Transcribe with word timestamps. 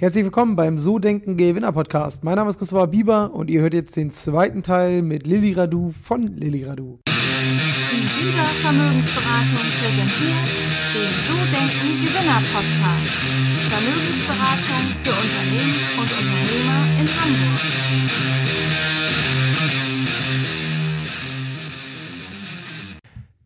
Herzlich 0.00 0.22
willkommen 0.22 0.54
beim 0.54 0.78
So 0.78 1.00
Denken 1.00 1.36
Gewinner 1.36 1.72
Podcast. 1.72 2.22
Mein 2.22 2.36
Name 2.36 2.50
ist 2.50 2.58
Christopher 2.58 2.86
Bieber 2.86 3.34
und 3.34 3.50
ihr 3.50 3.62
hört 3.62 3.74
jetzt 3.74 3.96
den 3.96 4.12
zweiten 4.12 4.62
Teil 4.62 5.02
mit 5.02 5.26
Lilly 5.26 5.54
Radu 5.54 5.90
von 5.90 6.22
Lilly 6.22 6.62
Radu. 6.62 7.00
Die 7.08 8.22
Bieber 8.22 8.44
Vermögensberatung 8.62 9.58
präsentiert 9.80 10.46
den 10.94 11.10
So 11.26 11.34
Denken 11.50 12.06
Gewinner 12.06 12.40
Podcast. 12.54 13.12
Vermögensberatung 13.68 14.84
für 15.02 15.10
Unternehmen 15.10 15.74
und 15.98 16.12
Unternehmer 16.12 17.00
in 17.00 17.08
Hamburg. 17.20 18.97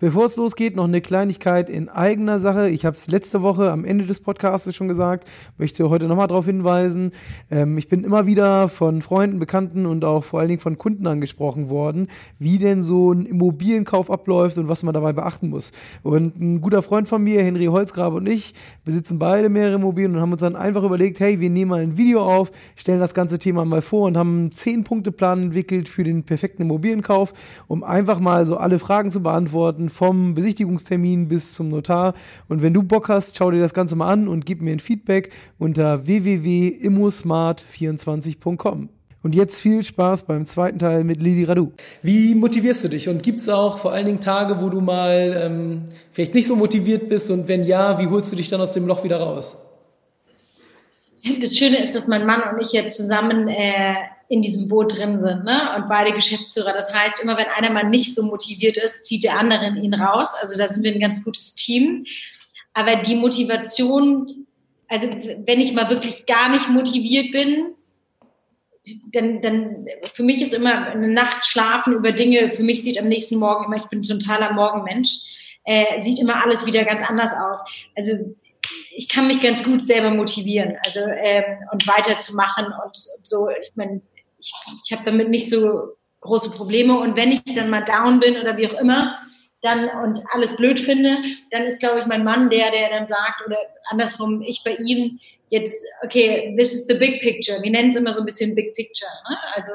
Bevor 0.02 0.24
es 0.24 0.34
losgeht, 0.34 0.74
noch 0.74 0.88
eine 0.88 1.00
Kleinigkeit 1.00 1.70
in 1.70 1.88
eigener 1.88 2.40
Sache. 2.40 2.68
Ich 2.68 2.84
habe 2.84 2.96
es 2.96 3.06
letzte 3.06 3.40
Woche 3.42 3.70
am 3.70 3.84
Ende 3.84 4.04
des 4.04 4.18
Podcasts 4.18 4.74
schon 4.74 4.88
gesagt, 4.88 5.30
möchte 5.58 5.88
heute 5.88 6.08
nochmal 6.08 6.26
darauf 6.26 6.46
hinweisen. 6.46 7.12
Ähm, 7.52 7.78
ich 7.78 7.88
bin 7.88 8.02
immer 8.02 8.26
wieder 8.26 8.68
von 8.68 9.00
Freunden, 9.00 9.38
Bekannten 9.38 9.86
und 9.86 10.04
auch 10.04 10.24
vor 10.24 10.40
allen 10.40 10.48
Dingen 10.48 10.60
von 10.60 10.76
Kunden 10.76 11.06
angesprochen 11.06 11.70
worden, 11.70 12.08
wie 12.40 12.58
denn 12.58 12.82
so 12.82 13.12
ein 13.12 13.26
Immobilienkauf 13.26 14.10
abläuft 14.10 14.58
und 14.58 14.66
was 14.66 14.82
man 14.82 14.92
dabei 14.92 15.12
beachten 15.12 15.50
muss. 15.50 15.70
Und 16.02 16.36
ein 16.36 16.60
guter 16.60 16.82
Freund 16.82 17.06
von 17.06 17.22
mir, 17.22 17.40
Henry 17.40 17.66
Holzgrabe 17.66 18.16
und 18.16 18.26
ich, 18.26 18.54
besitzen 18.84 19.20
beide 19.20 19.50
mehrere 19.50 19.76
Immobilien 19.76 20.16
und 20.16 20.20
haben 20.20 20.32
uns 20.32 20.40
dann 20.40 20.56
einfach 20.56 20.82
überlegt, 20.82 21.20
hey, 21.20 21.38
wir 21.38 21.48
nehmen 21.48 21.70
mal 21.70 21.80
ein 21.80 21.96
Video 21.96 22.24
auf, 22.24 22.50
stellen 22.74 22.98
das 22.98 23.14
ganze 23.14 23.38
Thema 23.38 23.64
mal 23.64 23.82
vor 23.82 24.08
und 24.08 24.16
haben 24.16 24.36
einen 24.36 24.50
10-Punkte-Plan 24.50 25.44
entwickelt 25.44 25.88
für 25.88 26.02
den 26.02 26.24
perfekten 26.24 26.62
Immobilienkauf, 26.62 27.32
um 27.68 27.84
einfach 27.84 28.18
mal 28.18 28.46
so 28.46 28.56
alle 28.56 28.80
Fragen 28.80 29.12
zu 29.12 29.22
beantworten 29.22 29.90
vom 29.92 30.34
Besichtigungstermin 30.34 31.28
bis 31.28 31.54
zum 31.54 31.68
Notar. 31.68 32.14
Und 32.48 32.62
wenn 32.62 32.74
du 32.74 32.82
Bock 32.82 33.08
hast, 33.08 33.36
schau 33.36 33.52
dir 33.52 33.60
das 33.60 33.74
Ganze 33.74 33.94
mal 33.94 34.10
an 34.10 34.26
und 34.26 34.46
gib 34.46 34.62
mir 34.62 34.72
ein 34.72 34.80
Feedback 34.80 35.30
unter 35.58 36.06
www.immosmart24.com. 36.06 38.88
Und 39.22 39.34
jetzt 39.36 39.60
viel 39.60 39.84
Spaß 39.84 40.24
beim 40.24 40.44
zweiten 40.46 40.80
Teil 40.80 41.04
mit 41.04 41.22
Lili 41.22 41.44
Radu. 41.44 41.70
Wie 42.02 42.34
motivierst 42.34 42.82
du 42.82 42.88
dich? 42.88 43.08
Und 43.08 43.22
gibt 43.22 43.38
es 43.38 43.48
auch 43.48 43.78
vor 43.78 43.92
allen 43.92 44.06
Dingen 44.06 44.20
Tage, 44.20 44.60
wo 44.60 44.68
du 44.68 44.80
mal 44.80 45.40
ähm, 45.40 45.84
vielleicht 46.10 46.34
nicht 46.34 46.48
so 46.48 46.56
motiviert 46.56 47.08
bist? 47.08 47.30
Und 47.30 47.46
wenn 47.46 47.62
ja, 47.62 48.00
wie 48.00 48.08
holst 48.08 48.32
du 48.32 48.36
dich 48.36 48.48
dann 48.48 48.60
aus 48.60 48.72
dem 48.72 48.84
Loch 48.86 49.04
wieder 49.04 49.20
raus? 49.20 49.58
Das 51.40 51.56
Schöne 51.56 51.80
ist, 51.80 51.94
dass 51.94 52.08
mein 52.08 52.26
Mann 52.26 52.42
und 52.52 52.60
ich 52.60 52.72
jetzt 52.72 52.96
zusammen 52.96 53.46
äh, 53.46 53.94
in 54.32 54.40
diesem 54.40 54.66
Boot 54.66 54.96
drin 54.96 55.20
sind 55.20 55.44
ne? 55.44 55.76
und 55.76 55.90
beide 55.90 56.14
Geschäftsführer. 56.14 56.72
Das 56.72 56.94
heißt, 56.94 57.22
immer 57.22 57.36
wenn 57.36 57.48
einer 57.48 57.68
mal 57.68 57.84
nicht 57.84 58.14
so 58.14 58.22
motiviert 58.22 58.78
ist, 58.78 59.04
zieht 59.04 59.24
der 59.24 59.38
andere 59.38 59.78
ihn 59.78 59.92
raus. 59.92 60.34
Also 60.40 60.56
da 60.56 60.68
sind 60.68 60.82
wir 60.82 60.90
ein 60.90 61.00
ganz 61.00 61.22
gutes 61.22 61.54
Team. 61.54 62.06
Aber 62.72 62.96
die 62.96 63.14
Motivation, 63.14 64.46
also 64.88 65.06
wenn 65.10 65.60
ich 65.60 65.74
mal 65.74 65.90
wirklich 65.90 66.24
gar 66.24 66.48
nicht 66.48 66.70
motiviert 66.70 67.30
bin, 67.30 67.74
dann, 69.12 69.42
dann 69.42 69.84
für 70.14 70.22
mich 70.22 70.40
ist 70.40 70.54
immer 70.54 70.86
eine 70.86 71.08
Nacht 71.08 71.44
schlafen 71.44 71.92
über 71.92 72.12
Dinge, 72.12 72.52
für 72.52 72.62
mich 72.62 72.82
sieht 72.82 72.98
am 72.98 73.08
nächsten 73.08 73.36
Morgen 73.36 73.66
immer, 73.66 73.76
ich 73.76 73.90
bin 73.90 74.00
totaler 74.00 74.54
Morgenmensch, 74.54 75.10
äh, 75.64 76.00
sieht 76.00 76.18
immer 76.18 76.42
alles 76.42 76.64
wieder 76.64 76.86
ganz 76.86 77.02
anders 77.06 77.34
aus. 77.34 77.62
Also 77.94 78.34
ich 78.96 79.10
kann 79.10 79.26
mich 79.26 79.42
ganz 79.42 79.62
gut 79.62 79.84
selber 79.84 80.08
motivieren, 80.08 80.78
also 80.86 81.00
ähm, 81.00 81.44
und 81.70 81.86
weiterzumachen 81.86 82.72
und 82.82 82.96
so. 82.96 83.50
Ich 83.50 83.72
meine, 83.74 84.00
ich, 84.42 84.52
ich 84.84 84.92
habe 84.92 85.04
damit 85.04 85.28
nicht 85.28 85.48
so 85.48 85.96
große 86.20 86.50
Probleme. 86.50 86.98
Und 86.98 87.16
wenn 87.16 87.32
ich 87.32 87.44
dann 87.54 87.70
mal 87.70 87.84
down 87.84 88.20
bin 88.20 88.36
oder 88.36 88.56
wie 88.56 88.68
auch 88.68 88.80
immer, 88.80 89.18
dann 89.60 89.88
und 90.04 90.18
alles 90.32 90.56
blöd 90.56 90.80
finde, 90.80 91.18
dann 91.50 91.62
ist, 91.62 91.78
glaube 91.78 92.00
ich, 92.00 92.06
mein 92.06 92.24
Mann 92.24 92.50
der, 92.50 92.72
der 92.72 92.90
dann 92.90 93.06
sagt, 93.06 93.46
oder 93.46 93.56
andersrum, 93.90 94.42
ich 94.42 94.62
bei 94.64 94.74
ihm 94.74 95.20
jetzt, 95.50 95.84
okay, 96.02 96.54
this 96.56 96.72
is 96.72 96.86
the 96.86 96.94
big 96.94 97.20
picture. 97.20 97.62
Wir 97.62 97.70
nennen 97.70 97.90
es 97.90 97.96
immer 97.96 98.10
so 98.10 98.20
ein 98.20 98.26
bisschen 98.26 98.54
big 98.54 98.74
picture. 98.74 99.10
Ne? 99.28 99.36
Also 99.54 99.72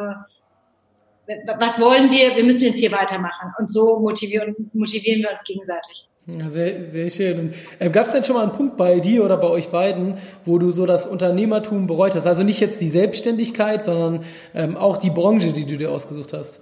was 1.60 1.80
wollen 1.80 2.10
wir? 2.10 2.36
Wir 2.36 2.44
müssen 2.44 2.66
jetzt 2.66 2.80
hier 2.80 2.92
weitermachen. 2.92 3.54
Und 3.58 3.72
so 3.72 4.00
motivieren, 4.00 4.56
motivieren 4.74 5.22
wir 5.22 5.32
uns 5.32 5.44
gegenseitig. 5.44 6.08
Ja, 6.28 6.50
sehr, 6.50 6.84
sehr 6.84 7.10
schön. 7.10 7.40
Und 7.40 7.54
äh, 7.80 7.90
gab 7.90 8.06
es 8.06 8.12
denn 8.12 8.24
schon 8.24 8.36
mal 8.36 8.44
einen 8.44 8.52
Punkt 8.52 8.76
bei 8.76 9.00
dir 9.00 9.24
oder 9.24 9.38
bei 9.38 9.48
euch 9.48 9.70
beiden, 9.70 10.18
wo 10.44 10.58
du 10.58 10.72
so 10.72 10.86
das 10.86 11.06
Unternehmertum 11.06 11.88
bereut 11.88 12.16
hast? 12.16 12.28
Also 12.28 12.44
nicht 12.44 12.60
jetzt 12.60 12.82
die 12.82 12.90
Selbstständigkeit, 12.90 13.82
sondern 13.82 14.26
ähm, 14.54 14.76
auch 14.76 14.98
die 14.98 15.10
Branche, 15.10 15.54
die 15.54 15.66
du 15.66 15.78
dir 15.78 15.90
ausgesucht 15.90 16.34
hast. 16.34 16.60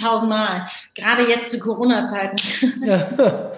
Tausendmal. 0.00 0.68
Gerade 0.94 1.28
jetzt 1.28 1.50
zu 1.50 1.58
Corona-Zeiten. 1.58 2.36
Ja. 2.86 3.06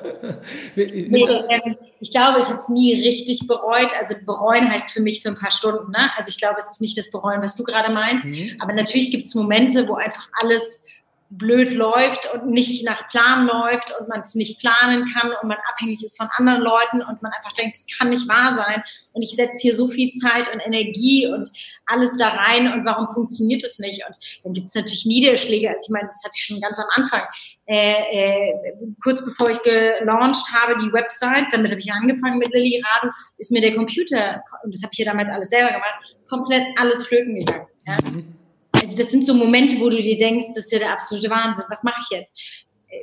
nee, 0.75 1.27
ähm, 1.49 1.77
ich 2.01 2.11
glaube, 2.11 2.41
ich 2.41 2.47
habe 2.47 2.57
es 2.57 2.69
nie 2.69 2.95
richtig 2.95 3.47
bereut. 3.47 3.91
Also 4.01 4.17
bereuen 4.25 4.71
heißt 4.71 4.91
für 4.91 5.03
mich 5.03 5.23
für 5.23 5.29
ein 5.29 5.37
paar 5.37 5.53
Stunden. 5.53 5.93
Ne? 5.93 6.11
Also 6.17 6.31
ich 6.31 6.39
glaube, 6.39 6.57
es 6.59 6.71
ist 6.71 6.81
nicht 6.81 6.99
das 6.99 7.11
Bereuen, 7.11 7.43
was 7.43 7.57
du 7.57 7.63
gerade 7.63 7.93
meinst. 7.93 8.27
Mhm. 8.27 8.57
Aber 8.59 8.73
natürlich 8.73 9.11
gibt 9.11 9.27
es 9.27 9.35
Momente, 9.35 9.87
wo 9.87 9.95
einfach 9.95 10.29
alles 10.41 10.87
blöd 11.31 11.73
läuft 11.73 12.29
und 12.35 12.47
nicht 12.47 12.85
nach 12.85 13.09
Plan 13.09 13.47
läuft 13.47 13.95
und 13.99 14.09
man 14.09 14.21
es 14.21 14.35
nicht 14.35 14.59
planen 14.59 15.09
kann 15.15 15.31
und 15.41 15.49
man 15.49 15.59
abhängig 15.69 16.03
ist 16.05 16.17
von 16.17 16.29
anderen 16.37 16.61
Leuten 16.61 17.03
und 17.03 17.23
man 17.23 17.33
einfach 17.33 17.53
denkt, 17.53 17.77
es 17.77 17.87
kann 17.97 18.11
nicht 18.11 18.29
wahr 18.29 18.51
sein 18.51 18.83
und 19.13 19.23
ich 19.23 19.37
setze 19.37 19.61
hier 19.61 19.77
so 19.77 19.89
viel 19.89 20.11
Zeit 20.11 20.53
und 20.53 20.59
Energie 20.59 21.29
und 21.29 21.49
alles 21.87 22.17
da 22.17 22.31
rein 22.31 22.73
und 22.73 22.85
warum 22.85 23.09
funktioniert 23.15 23.63
es 23.63 23.79
nicht? 23.79 24.05
Und 24.05 24.17
dann 24.43 24.55
gibt 24.55 24.69
es 24.69 24.75
natürlich 24.75 25.07
Niederschläge. 25.07 25.69
Also 25.71 25.87
ich 25.87 25.93
meine, 25.93 26.09
das 26.09 26.23
hatte 26.25 26.35
ich 26.35 26.45
schon 26.45 26.61
ganz 26.61 26.81
am 26.81 27.03
Anfang. 27.03 27.23
Äh, 27.67 27.95
äh, 28.11 28.53
kurz 29.01 29.25
bevor 29.25 29.51
ich 29.51 29.63
gelauncht 29.63 30.45
habe, 30.53 30.81
die 30.83 30.93
Website, 30.93 31.47
damit 31.53 31.71
habe 31.71 31.81
ich 31.81 31.93
angefangen 31.93 32.39
mit 32.39 32.53
Lilly 32.53 32.83
Radu, 32.85 33.13
ist 33.39 33.53
mir 33.53 33.61
der 33.61 33.77
Computer, 33.77 34.43
und 34.65 34.75
das 34.75 34.83
habe 34.83 34.91
ich 34.93 34.99
ja 34.99 35.05
damals 35.05 35.31
alles 35.31 35.49
selber 35.49 35.71
gemacht, 35.71 36.17
komplett 36.29 36.65
alles 36.77 37.07
flöten 37.07 37.37
gegangen. 37.37 37.67
Ja? 37.87 37.97
Mhm 38.05 38.40
also 38.83 38.97
das 38.97 39.11
sind 39.11 39.27
so 39.27 39.35
Momente, 39.35 39.79
wo 39.81 39.89
du 39.89 40.01
dir 40.01 40.17
denkst, 40.17 40.47
das 40.55 40.65
ist 40.65 40.73
ja 40.73 40.79
der 40.79 40.93
absolute 40.93 41.31
Wahnsinn. 41.31 41.65
Was 41.69 41.83
mache 41.83 42.01
ich 42.01 42.19
jetzt? 42.19 42.43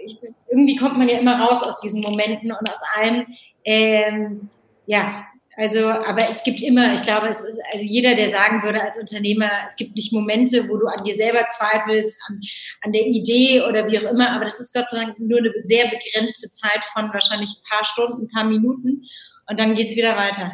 Ich, 0.05 0.17
irgendwie 0.49 0.75
kommt 0.75 0.97
man 0.97 1.07
ja 1.07 1.19
immer 1.19 1.39
raus 1.39 1.63
aus 1.63 1.79
diesen 1.81 2.01
Momenten 2.01 2.51
und 2.51 2.69
aus 2.69 2.79
allem. 2.95 3.25
Ähm, 3.63 4.49
ja, 4.85 5.25
also, 5.59 5.87
aber 5.87 6.29
es 6.29 6.43
gibt 6.43 6.61
immer, 6.61 6.93
ich 6.93 7.01
glaube, 7.01 7.29
es 7.29 7.43
ist, 7.43 7.59
also 7.73 7.83
jeder, 7.83 8.13
der 8.13 8.29
sagen 8.29 8.61
würde 8.61 8.79
als 8.79 8.99
Unternehmer, 8.99 9.49
es 9.67 9.75
gibt 9.75 9.95
nicht 9.95 10.13
Momente, 10.13 10.69
wo 10.69 10.77
du 10.77 10.85
an 10.85 11.03
dir 11.03 11.15
selber 11.15 11.47
zweifelst, 11.49 12.21
an, 12.29 12.39
an 12.83 12.91
der 12.91 13.07
Idee 13.07 13.63
oder 13.63 13.87
wie 13.87 13.97
auch 13.97 14.11
immer, 14.11 14.33
aber 14.33 14.45
das 14.45 14.59
ist 14.59 14.71
Gott 14.75 14.87
sei 14.91 15.03
Dank 15.03 15.19
nur 15.19 15.39
eine 15.39 15.51
sehr 15.63 15.85
begrenzte 15.85 16.47
Zeit 16.49 16.83
von 16.93 17.11
wahrscheinlich 17.11 17.49
ein 17.49 17.67
paar 17.67 17.83
Stunden, 17.83 18.25
ein 18.25 18.29
paar 18.29 18.43
Minuten 18.43 19.07
und 19.49 19.59
dann 19.59 19.73
geht's 19.75 19.95
wieder 19.95 20.15
weiter. 20.15 20.53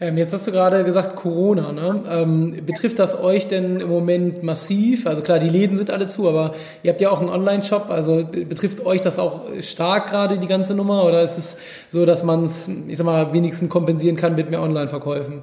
Ähm, 0.00 0.16
jetzt 0.16 0.32
hast 0.32 0.46
du 0.46 0.52
gerade 0.52 0.84
gesagt 0.84 1.16
Corona. 1.16 1.72
Ne? 1.72 2.04
Ähm, 2.08 2.64
betrifft 2.64 3.00
das 3.00 3.20
euch 3.20 3.48
denn 3.48 3.80
im 3.80 3.88
Moment 3.88 4.44
massiv? 4.44 5.06
Also 5.06 5.22
klar, 5.22 5.40
die 5.40 5.48
Läden 5.48 5.76
sind 5.76 5.90
alle 5.90 6.06
zu, 6.06 6.28
aber 6.28 6.54
ihr 6.84 6.92
habt 6.92 7.00
ja 7.00 7.10
auch 7.10 7.20
einen 7.20 7.30
Online-Shop. 7.30 7.90
Also 7.90 8.24
betrifft 8.24 8.86
euch 8.86 9.00
das 9.00 9.18
auch 9.18 9.42
stark 9.60 10.08
gerade 10.08 10.38
die 10.38 10.46
ganze 10.46 10.74
Nummer? 10.74 11.04
Oder 11.04 11.22
ist 11.22 11.36
es 11.36 11.58
so, 11.88 12.06
dass 12.06 12.22
man 12.22 12.44
es, 12.44 12.68
ich 12.86 12.96
sag 12.96 13.04
mal, 13.04 13.32
wenigstens 13.32 13.70
kompensieren 13.70 14.14
kann 14.14 14.36
mit 14.36 14.50
mehr 14.50 14.62
Online-Verkäufen? 14.62 15.42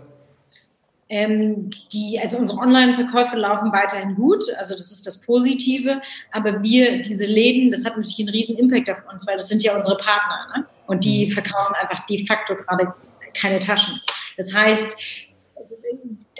Ähm, 1.08 1.70
die, 1.92 2.18
also 2.22 2.38
unsere 2.38 2.62
Online-Verkäufe 2.62 3.36
laufen 3.36 3.72
weiterhin 3.72 4.16
gut, 4.16 4.44
also 4.58 4.74
das 4.76 4.92
ist 4.92 5.06
das 5.06 5.22
Positive. 5.22 6.02
Aber 6.32 6.64
wir, 6.64 7.02
diese 7.02 7.26
Läden, 7.26 7.72
das 7.72 7.84
hat 7.86 7.98
natürlich 7.98 8.20
einen 8.20 8.30
riesen 8.30 8.58
Impact 8.58 8.90
auf 8.90 8.98
uns, 9.12 9.28
weil 9.28 9.36
das 9.36 9.50
sind 9.50 9.62
ja 9.64 9.76
unsere 9.76 9.98
Partner. 9.98 10.48
Ne? 10.56 10.66
Und 10.88 11.04
die 11.04 11.28
mhm. 11.28 11.32
verkaufen 11.32 11.76
einfach 11.80 12.06
de 12.06 12.26
facto 12.26 12.56
gerade 12.56 12.94
keine 13.34 13.60
Taschen. 13.60 14.00
Das 14.38 14.54
heißt, 14.54 14.98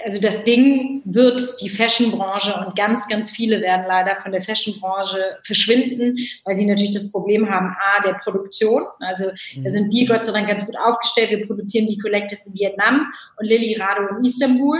also 0.04 0.22
das 0.22 0.44
Ding 0.44 1.02
wird 1.06 1.42
die 1.62 1.70
Fashionbranche 1.70 2.54
und 2.54 2.76
ganz, 2.76 3.08
ganz 3.08 3.32
viele 3.32 3.62
werden 3.62 3.86
leider 3.88 4.16
von 4.22 4.32
der 4.32 4.44
Fashionbranche 4.44 5.40
verschwinden, 5.44 6.18
weil 6.44 6.56
sie 6.56 6.66
natürlich 6.66 6.94
das 6.94 7.12
Problem 7.12 7.50
haben, 7.50 7.76
a, 7.80 8.04
der 8.04 8.14
Produktion. 8.16 8.84
Also 9.00 9.32
da 9.64 9.70
sind 9.72 9.92
wir 9.92 10.08
Gott 10.08 10.26
sei 10.26 10.34
Dank 10.34 10.48
ganz 10.48 10.66
gut 10.66 10.76
aufgestellt. 10.78 11.32
Wir 11.32 11.48
produzieren 11.48 11.88
die 11.88 11.98
Collective 11.98 12.40
in 12.46 12.54
Vietnam 12.54 13.08
und 13.38 13.48
Lilly 13.48 13.76
Rado 13.80 14.16
in 14.16 14.26
Istanbul. 14.26 14.80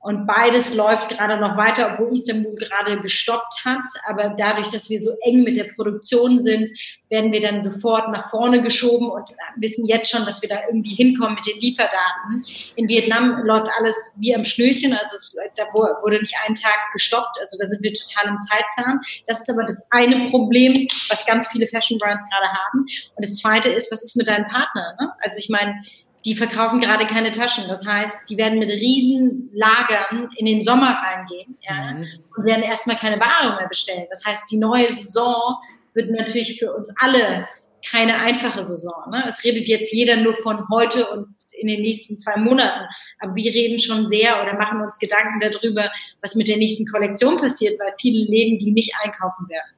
Und 0.00 0.26
beides 0.26 0.76
läuft 0.76 1.08
gerade 1.08 1.40
noch 1.40 1.56
weiter, 1.56 1.92
obwohl 1.92 2.14
Istanbul 2.14 2.54
gerade 2.54 3.00
gestoppt 3.00 3.64
hat. 3.64 3.82
Aber 4.08 4.28
dadurch, 4.38 4.68
dass 4.68 4.88
wir 4.88 4.98
so 5.00 5.10
eng 5.22 5.42
mit 5.42 5.56
der 5.56 5.72
Produktion 5.74 6.42
sind, 6.42 6.70
werden 7.08 7.32
wir 7.32 7.40
dann 7.40 7.64
sofort 7.64 8.08
nach 8.10 8.30
vorne 8.30 8.62
geschoben 8.62 9.10
und 9.10 9.30
wissen 9.56 9.86
jetzt 9.86 10.10
schon, 10.10 10.24
dass 10.24 10.40
wir 10.40 10.48
da 10.48 10.60
irgendwie 10.68 10.94
hinkommen 10.94 11.34
mit 11.34 11.46
den 11.46 11.58
Lieferdaten. 11.58 12.44
In 12.76 12.88
Vietnam 12.88 13.44
läuft 13.44 13.68
alles 13.76 14.16
wie 14.20 14.34
am 14.34 14.44
Schnürchen. 14.44 14.92
Also 14.92 15.16
es, 15.16 15.36
da 15.56 15.64
wurde 15.74 16.20
nicht 16.20 16.34
ein 16.46 16.54
Tag 16.54 16.78
gestoppt. 16.92 17.36
Also 17.40 17.58
da 17.60 17.66
sind 17.66 17.82
wir 17.82 17.92
total 17.92 18.28
im 18.28 18.40
Zeitplan. 18.40 19.00
Das 19.26 19.40
ist 19.40 19.50
aber 19.50 19.64
das 19.64 19.84
eine 19.90 20.30
Problem, 20.30 20.86
was 21.08 21.26
ganz 21.26 21.48
viele 21.48 21.66
Fashion 21.66 21.98
Brands 21.98 22.24
gerade 22.30 22.52
haben. 22.52 22.80
Und 23.16 23.26
das 23.26 23.36
zweite 23.36 23.68
ist, 23.68 23.90
was 23.90 24.04
ist 24.04 24.16
mit 24.16 24.28
deinem 24.28 24.46
Partner? 24.46 24.94
Ne? 25.00 25.12
Also 25.22 25.38
ich 25.38 25.48
meine, 25.48 25.82
die 26.28 26.36
verkaufen 26.36 26.80
gerade 26.80 27.06
keine 27.06 27.32
Taschen. 27.32 27.64
Das 27.68 27.86
heißt, 27.86 28.28
die 28.28 28.36
werden 28.36 28.58
mit 28.58 28.68
riesen 28.68 29.48
Lagern 29.54 30.28
in 30.36 30.44
den 30.44 30.60
Sommer 30.60 30.90
reingehen 30.90 31.56
ja, 31.62 31.92
mhm. 31.92 32.06
und 32.36 32.44
werden 32.44 32.62
erstmal 32.62 32.96
keine 32.96 33.18
Ware 33.18 33.56
mehr 33.56 33.68
bestellen. 33.68 34.06
Das 34.10 34.24
heißt, 34.26 34.50
die 34.50 34.58
neue 34.58 34.88
Saison 34.88 35.56
wird 35.94 36.10
natürlich 36.10 36.58
für 36.58 36.74
uns 36.74 36.92
alle 37.00 37.46
keine 37.90 38.16
einfache 38.18 38.66
Saison. 38.66 39.10
Ne? 39.10 39.24
Es 39.26 39.42
redet 39.42 39.68
jetzt 39.68 39.92
jeder 39.92 40.16
nur 40.16 40.34
von 40.34 40.68
heute 40.70 41.06
und 41.06 41.28
in 41.58 41.66
den 41.66 41.80
nächsten 41.80 42.18
zwei 42.18 42.38
Monaten. 42.38 42.86
Aber 43.20 43.34
wir 43.34 43.52
reden 43.52 43.78
schon 43.78 44.06
sehr 44.06 44.42
oder 44.42 44.54
machen 44.54 44.80
uns 44.82 44.98
Gedanken 44.98 45.40
darüber, 45.40 45.90
was 46.20 46.34
mit 46.34 46.46
der 46.46 46.58
nächsten 46.58 46.86
Kollektion 46.86 47.38
passiert, 47.38 47.80
weil 47.80 47.92
viele 47.98 48.24
Läden 48.30 48.58
die 48.58 48.70
nicht 48.72 48.92
einkaufen 49.02 49.48
werden. 49.48 49.72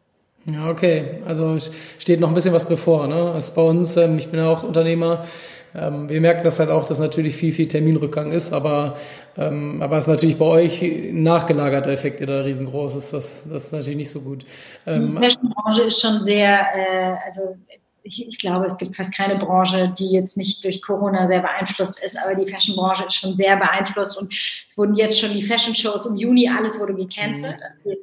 Ja, 0.53 0.71
okay. 0.71 1.21
Also 1.27 1.59
steht 1.99 2.19
noch 2.21 2.29
ein 2.29 2.35
bisschen 2.35 2.53
was 2.53 2.69
bevor. 2.69 3.07
Ne? 3.07 3.33
Also 3.33 3.55
bei 3.55 3.63
uns, 3.63 3.97
ähm, 3.97 4.19
ich 4.19 4.29
bin 4.29 4.41
auch 4.41 4.63
Unternehmer, 4.63 5.27
ähm, 5.75 6.09
wir 6.09 6.21
merken 6.21 6.43
das 6.45 6.59
halt 6.59 6.71
auch, 6.71 6.85
dass 6.85 6.99
natürlich 6.99 7.37
viel, 7.37 7.53
viel 7.53 7.69
Terminrückgang 7.69 8.33
ist, 8.33 8.53
aber, 8.53 8.97
ähm, 9.37 9.81
aber 9.83 9.99
es 9.99 10.07
ist 10.07 10.11
natürlich 10.11 10.39
bei 10.39 10.45
euch 10.45 10.83
ein 10.83 11.23
nachgelagerter 11.23 11.91
Effekt, 11.91 12.21
der 12.21 12.27
da 12.27 12.41
riesengroß 12.41 12.97
ist. 12.97 13.13
Das, 13.13 13.49
das 13.49 13.67
ist 13.67 13.73
natürlich 13.73 13.97
nicht 13.97 14.11
so 14.11 14.21
gut. 14.21 14.45
Ähm, 14.87 15.17
die 15.17 15.25
Fashionbranche 15.25 15.83
ist 15.83 16.01
schon 16.01 16.23
sehr, 16.23 16.67
äh, 16.75 17.15
also 17.25 17.57
ich, 18.03 18.27
ich, 18.27 18.39
glaube, 18.39 18.67
es 18.67 18.77
gibt 18.79 18.97
fast 18.97 19.15
keine 19.15 19.37
Branche, 19.37 19.93
die 19.97 20.11
jetzt 20.11 20.37
nicht 20.37 20.65
durch 20.65 20.83
Corona 20.83 21.27
sehr 21.27 21.41
beeinflusst 21.41 22.03
ist, 22.03 22.19
aber 22.19 22.35
die 22.35 22.51
Fashionbranche 22.51 23.05
ist 23.07 23.15
schon 23.15 23.37
sehr 23.37 23.57
beeinflusst 23.57 24.21
und 24.21 24.33
es 24.67 24.77
wurden 24.77 24.97
jetzt 24.97 25.21
schon 25.21 25.33
die 25.33 25.43
Fashion-Shows 25.43 26.07
im 26.07 26.17
Juni, 26.17 26.49
alles 26.49 26.81
wurde 26.81 26.95
gecancelt. 26.95 27.57
Mhm. 27.57 27.63
Also 27.63 28.01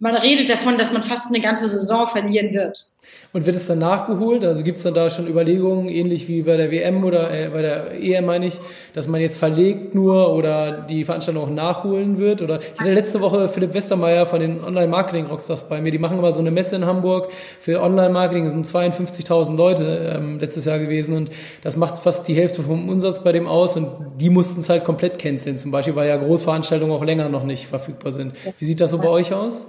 man 0.00 0.16
redet 0.16 0.50
davon, 0.50 0.78
dass 0.78 0.92
man 0.92 1.04
fast 1.04 1.28
eine 1.28 1.40
ganze 1.40 1.68
Saison 1.68 2.08
verlieren 2.08 2.52
wird. 2.52 2.90
Und 3.32 3.46
wird 3.46 3.56
es 3.56 3.66
dann 3.66 3.80
nachgeholt? 3.80 4.44
Also 4.44 4.62
gibt 4.62 4.76
es 4.76 4.84
dann 4.84 4.94
da 4.94 5.10
schon 5.10 5.26
Überlegungen, 5.26 5.88
ähnlich 5.88 6.28
wie 6.28 6.42
bei 6.42 6.56
der 6.56 6.70
WM 6.70 7.02
oder 7.02 7.32
äh, 7.32 7.48
bei 7.48 7.62
der 7.62 8.00
EM 8.00 8.26
meine 8.26 8.46
ich, 8.46 8.60
dass 8.92 9.08
man 9.08 9.20
jetzt 9.20 9.38
verlegt 9.38 9.94
nur 9.94 10.32
oder 10.34 10.82
die 10.82 11.04
Veranstaltung 11.04 11.42
auch 11.42 11.50
nachholen 11.50 12.18
wird? 12.18 12.42
Oder 12.42 12.60
ich 12.60 12.80
hatte 12.80 12.92
letzte 12.92 13.20
Woche 13.20 13.48
Philipp 13.48 13.74
Westermeier 13.74 14.26
von 14.26 14.40
den 14.40 14.62
Online-Marketing-Rockstars 14.62 15.68
bei 15.68 15.80
mir. 15.80 15.90
Die 15.90 15.98
machen 15.98 16.18
immer 16.18 16.30
so 16.32 16.40
eine 16.40 16.52
Messe 16.52 16.76
in 16.76 16.86
Hamburg 16.86 17.32
für 17.60 17.82
Online-Marketing. 17.82 18.44
Das 18.44 18.52
sind 18.52 18.66
52.000 18.66 19.56
Leute 19.56 20.14
ähm, 20.14 20.38
letztes 20.38 20.64
Jahr 20.64 20.78
gewesen 20.78 21.16
und 21.16 21.30
das 21.62 21.76
macht 21.76 21.98
fast 22.02 22.28
die 22.28 22.34
Hälfte 22.34 22.62
vom 22.62 22.88
Umsatz 22.88 23.24
bei 23.24 23.32
dem 23.32 23.48
aus 23.48 23.76
und 23.76 23.88
die 24.20 24.30
mussten 24.30 24.60
es 24.60 24.68
halt 24.68 24.84
komplett 24.84 25.18
canceln 25.18 25.56
zum 25.56 25.70
Beispiel, 25.70 25.96
weil 25.96 26.08
ja 26.08 26.16
Großveranstaltungen 26.16 26.94
auch 26.94 27.04
länger 27.04 27.28
noch 27.28 27.44
nicht 27.44 27.66
verfügbar 27.66 28.12
sind. 28.12 28.34
Wie 28.58 28.64
sieht 28.64 28.80
das 28.80 28.90
so 28.90 28.98
bei 28.98 29.08
euch 29.08 29.32
aus? 29.32 29.64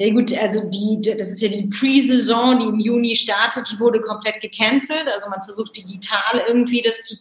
Ja 0.00 0.14
gut, 0.14 0.32
also 0.38 0.70
die, 0.70 1.00
das 1.02 1.32
ist 1.32 1.42
ja 1.42 1.48
die 1.48 1.66
Pre-Saison, 1.66 2.60
die 2.60 2.66
im 2.66 2.78
Juni 2.78 3.16
startet, 3.16 3.68
die 3.68 3.80
wurde 3.80 4.00
komplett 4.00 4.40
gecancelt. 4.40 5.08
Also 5.12 5.28
man 5.28 5.42
versucht 5.42 5.76
digital 5.76 6.44
irgendwie 6.46 6.82
das 6.82 7.02
zu 7.02 7.16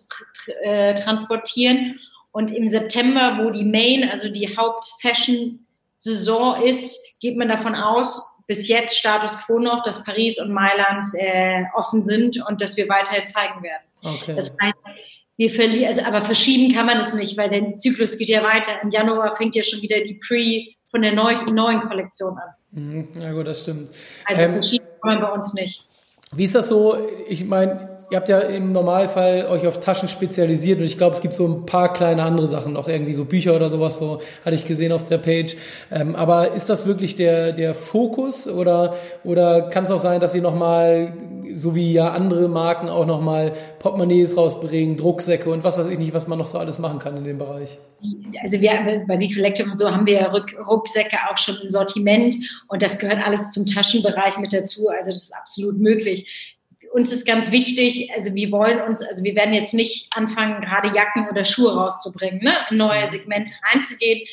äh, 0.62 0.94
transportieren. 0.94 2.00
Und 2.32 2.52
im 2.52 2.70
September, 2.70 3.40
wo 3.42 3.50
die 3.50 3.64
Main, 3.64 4.08
also 4.08 4.30
die 4.30 4.56
Haupt-Fashion-Saison 4.56 6.62
ist, 6.62 7.20
geht 7.20 7.36
man 7.36 7.50
davon 7.50 7.74
aus, 7.74 8.22
bis 8.46 8.68
jetzt 8.68 8.96
Status 8.96 9.40
quo 9.40 9.58
noch, 9.58 9.82
dass 9.82 10.04
Paris 10.04 10.40
und 10.40 10.54
Mailand 10.54 11.04
äh, 11.16 11.64
offen 11.74 12.06
sind 12.06 12.38
und 12.48 12.62
dass 12.62 12.78
wir 12.78 12.88
weiterhin 12.88 13.28
zeigen 13.28 13.64
werden. 13.64 13.88
Okay. 14.04 14.36
Das 14.36 14.54
heißt, 14.62 14.78
wir 15.38 15.50
verlieren, 15.50 15.88
also, 15.88 16.04
aber 16.04 16.24
verschieben 16.26 16.72
kann 16.76 16.86
man 16.86 17.00
das 17.00 17.16
nicht, 17.16 17.40
weil 17.40 17.50
der 17.50 17.76
Zyklus 17.80 18.20
geht 18.20 18.30
ja 18.30 18.44
weiter. 18.44 18.70
Im 18.84 18.92
Januar 18.92 19.36
fängt 19.36 19.56
ja 19.56 19.64
schon 19.64 19.82
wieder 19.82 20.00
die 20.02 20.14
Pre- 20.14 20.76
von 20.92 21.02
der 21.02 21.14
neuen, 21.14 21.56
neuen 21.56 21.82
Kollektion 21.82 22.38
an. 22.38 22.54
Mhm. 22.72 23.10
Ja 23.20 23.32
gut, 23.32 23.48
das 23.48 23.62
stimmt. 23.62 23.92
Also 24.26 24.42
ähm, 24.42 24.62
kann 25.02 25.20
man 25.20 25.22
bei 25.22 25.32
uns 25.32 25.54
nicht. 25.54 25.88
Wie 26.34 26.44
ist 26.44 26.56
das 26.56 26.68
so? 26.68 26.98
Ich 27.28 27.46
meine, 27.46 27.97
ihr 28.10 28.18
habt 28.18 28.30
ja 28.30 28.40
im 28.40 28.72
Normalfall 28.72 29.48
euch 29.48 29.68
auf 29.68 29.80
Taschen 29.80 30.08
spezialisiert 30.08 30.80
und 30.80 30.86
ich 30.86 30.98
glaube, 30.98 31.16
es 31.16 31.22
gibt 31.22 31.34
so 31.34 31.46
ein 31.46 31.66
paar 31.66 31.92
kleine 31.92 32.24
andere 32.24 32.48
Sachen, 32.48 32.74
noch 32.74 32.88
irgendwie 32.88 33.14
so 33.14 33.26
Bücher 33.26 33.56
oder 33.56 33.70
sowas, 33.70 33.98
so 33.98 34.22
hatte 34.46 34.56
ich 34.56 34.66
gesehen 34.66 34.92
auf 34.92 35.04
der 35.04 35.18
Page. 35.18 35.58
Ähm, 35.92 36.16
aber 36.16 36.54
ist 36.54 36.70
das 36.70 36.86
wirklich 36.86 37.16
der, 37.18 37.52
der 37.52 37.74
Fokus 37.74 38.48
oder, 38.48 38.96
oder 39.24 39.70
kann 39.70 39.84
es 39.84 39.92
auch 39.92 40.00
sein, 40.00 40.22
dass 40.22 40.34
ihr 40.36 40.42
nochmal, 40.42 41.14
so 41.56 41.76
wie 41.76 41.92
ja 41.92 42.12
andere 42.12 42.48
Marken 42.48 42.88
auch 42.88 43.06
nochmal 43.06 43.54
Portemonnaies 43.80 44.38
rausbringen, 44.38 44.96
Drucksäcke 44.96 45.50
und 45.50 45.64
was 45.66 45.78
weiß 45.78 45.88
ich 45.88 46.00
nicht, 46.00 46.14
was 46.14 46.28
man 46.28 46.40
noch 46.40 46.48
so 46.48 46.60
alles 46.60 46.80
machen 46.80 47.00
kann 47.00 47.18
in 47.18 47.26
dem 47.26 47.38
Bereich? 47.38 47.78
Also 48.42 48.62
wir 48.62 49.04
bei 49.08 49.20
We 49.20 49.34
Collective 49.34 49.70
und 49.70 49.78
so 49.78 49.90
haben 49.92 50.06
wir 50.06 50.32
Rucksäcke 50.70 51.18
auch 51.30 51.38
schon 51.38 51.56
im 51.62 51.70
Sortiment 51.70 52.36
und 52.68 52.82
das 52.82 53.00
gehört 53.00 53.26
alles 53.26 53.52
zum 53.52 53.66
Taschenbereich 53.66 54.38
mit 54.38 54.54
dazu. 54.54 54.88
Also 54.90 55.12
das 55.12 55.24
ist 55.24 55.36
absolut 55.36 55.80
möglich 55.80 56.57
uns 56.94 57.12
ist 57.12 57.26
ganz 57.26 57.52
wichtig, 57.52 58.12
also 58.16 58.34
wir 58.34 58.52
wollen 58.52 58.82
uns, 58.82 59.02
also 59.02 59.24
wir 59.24 59.36
werden 59.36 59.54
jetzt 59.54 59.74
nicht 59.74 60.08
anfangen, 60.16 60.62
gerade 60.62 60.96
Jacken 60.96 61.30
oder 61.30 61.44
Schuhe 61.44 61.76
rauszubringen, 61.76 62.44
ne? 62.44 62.54
in 62.70 62.78
neue 62.78 63.06
Segmente 63.08 63.54
reinzugehen. 63.72 64.28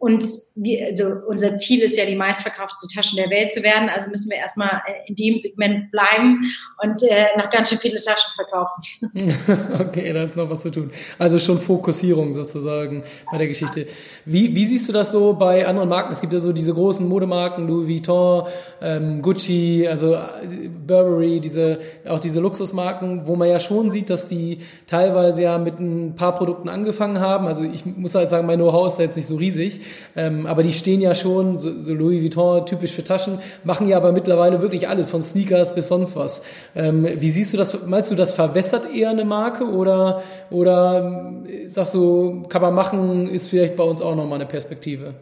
Und 0.00 0.24
wir, 0.54 0.86
also 0.86 1.12
unser 1.28 1.58
Ziel 1.58 1.82
ist 1.82 1.94
ja, 1.94 2.06
die 2.06 2.16
meistverkaufteste 2.16 2.88
Taschen 2.88 3.18
der 3.18 3.28
Welt 3.28 3.50
zu 3.50 3.62
werden. 3.62 3.90
Also 3.90 4.08
müssen 4.08 4.30
wir 4.30 4.38
erstmal 4.38 4.80
äh, 4.86 5.06
in 5.06 5.14
dem 5.14 5.38
Segment 5.38 5.90
bleiben 5.90 6.40
und 6.82 7.02
äh, 7.02 7.26
noch 7.36 7.50
ganz 7.50 7.68
schön 7.68 7.76
viele 7.76 8.00
Taschen 8.00 8.30
verkaufen. 8.34 9.78
okay, 9.78 10.10
da 10.14 10.22
ist 10.22 10.36
noch 10.36 10.48
was 10.48 10.62
zu 10.62 10.70
tun. 10.70 10.90
Also 11.18 11.38
schon 11.38 11.60
Fokussierung 11.60 12.32
sozusagen 12.32 13.04
bei 13.30 13.36
der 13.36 13.46
Geschichte. 13.46 13.88
Wie, 14.24 14.54
wie 14.54 14.64
siehst 14.64 14.88
du 14.88 14.94
das 14.94 15.12
so 15.12 15.34
bei 15.34 15.66
anderen 15.66 15.90
Marken? 15.90 16.12
Es 16.12 16.22
gibt 16.22 16.32
ja 16.32 16.40
so 16.40 16.54
diese 16.54 16.72
großen 16.72 17.06
Modemarken, 17.06 17.68
Louis 17.68 17.86
Vuitton, 17.86 18.46
ähm, 18.80 19.20
Gucci, 19.20 19.86
also 19.86 20.14
äh, 20.14 20.70
Burberry, 20.86 21.40
diese, 21.40 21.78
auch 22.08 22.20
diese 22.20 22.40
Luxusmarken, 22.40 23.26
wo 23.26 23.36
man 23.36 23.50
ja 23.50 23.60
schon 23.60 23.90
sieht, 23.90 24.08
dass 24.08 24.26
die 24.26 24.60
teilweise 24.86 25.42
ja 25.42 25.58
mit 25.58 25.78
ein 25.78 26.14
paar 26.14 26.34
Produkten 26.36 26.70
angefangen 26.70 27.20
haben. 27.20 27.46
Also 27.46 27.62
ich 27.64 27.84
muss 27.84 28.14
halt 28.14 28.30
sagen, 28.30 28.46
mein 28.46 28.58
Know-how 28.58 28.86
ist 28.86 28.98
jetzt 28.98 29.16
nicht 29.18 29.28
so 29.28 29.36
riesig. 29.36 29.82
Ähm, 30.16 30.46
aber 30.46 30.62
die 30.62 30.72
stehen 30.72 31.00
ja 31.00 31.14
schon, 31.14 31.56
so, 31.56 31.78
so, 31.78 31.92
Louis 31.92 32.22
Vuitton, 32.22 32.66
typisch 32.66 32.92
für 32.92 33.04
Taschen, 33.04 33.38
machen 33.64 33.88
ja 33.88 33.96
aber 33.96 34.12
mittlerweile 34.12 34.62
wirklich 34.62 34.88
alles, 34.88 35.10
von 35.10 35.22
Sneakers 35.22 35.74
bis 35.74 35.88
sonst 35.88 36.16
was. 36.16 36.42
Ähm, 36.74 37.06
wie 37.16 37.30
siehst 37.30 37.52
du 37.52 37.56
das? 37.56 37.86
Meinst 37.86 38.10
du, 38.10 38.14
das 38.14 38.32
verwässert 38.32 38.94
eher 38.94 39.10
eine 39.10 39.24
Marke 39.24 39.64
oder, 39.64 40.22
oder 40.50 41.04
ähm, 41.04 41.46
sagst 41.66 41.94
du, 41.94 42.42
kann 42.48 42.62
man 42.62 42.74
machen, 42.74 43.28
ist 43.28 43.48
vielleicht 43.48 43.76
bei 43.76 43.84
uns 43.84 44.02
auch 44.02 44.14
nochmal 44.14 44.40
eine 44.40 44.46
Perspektive? 44.46 45.14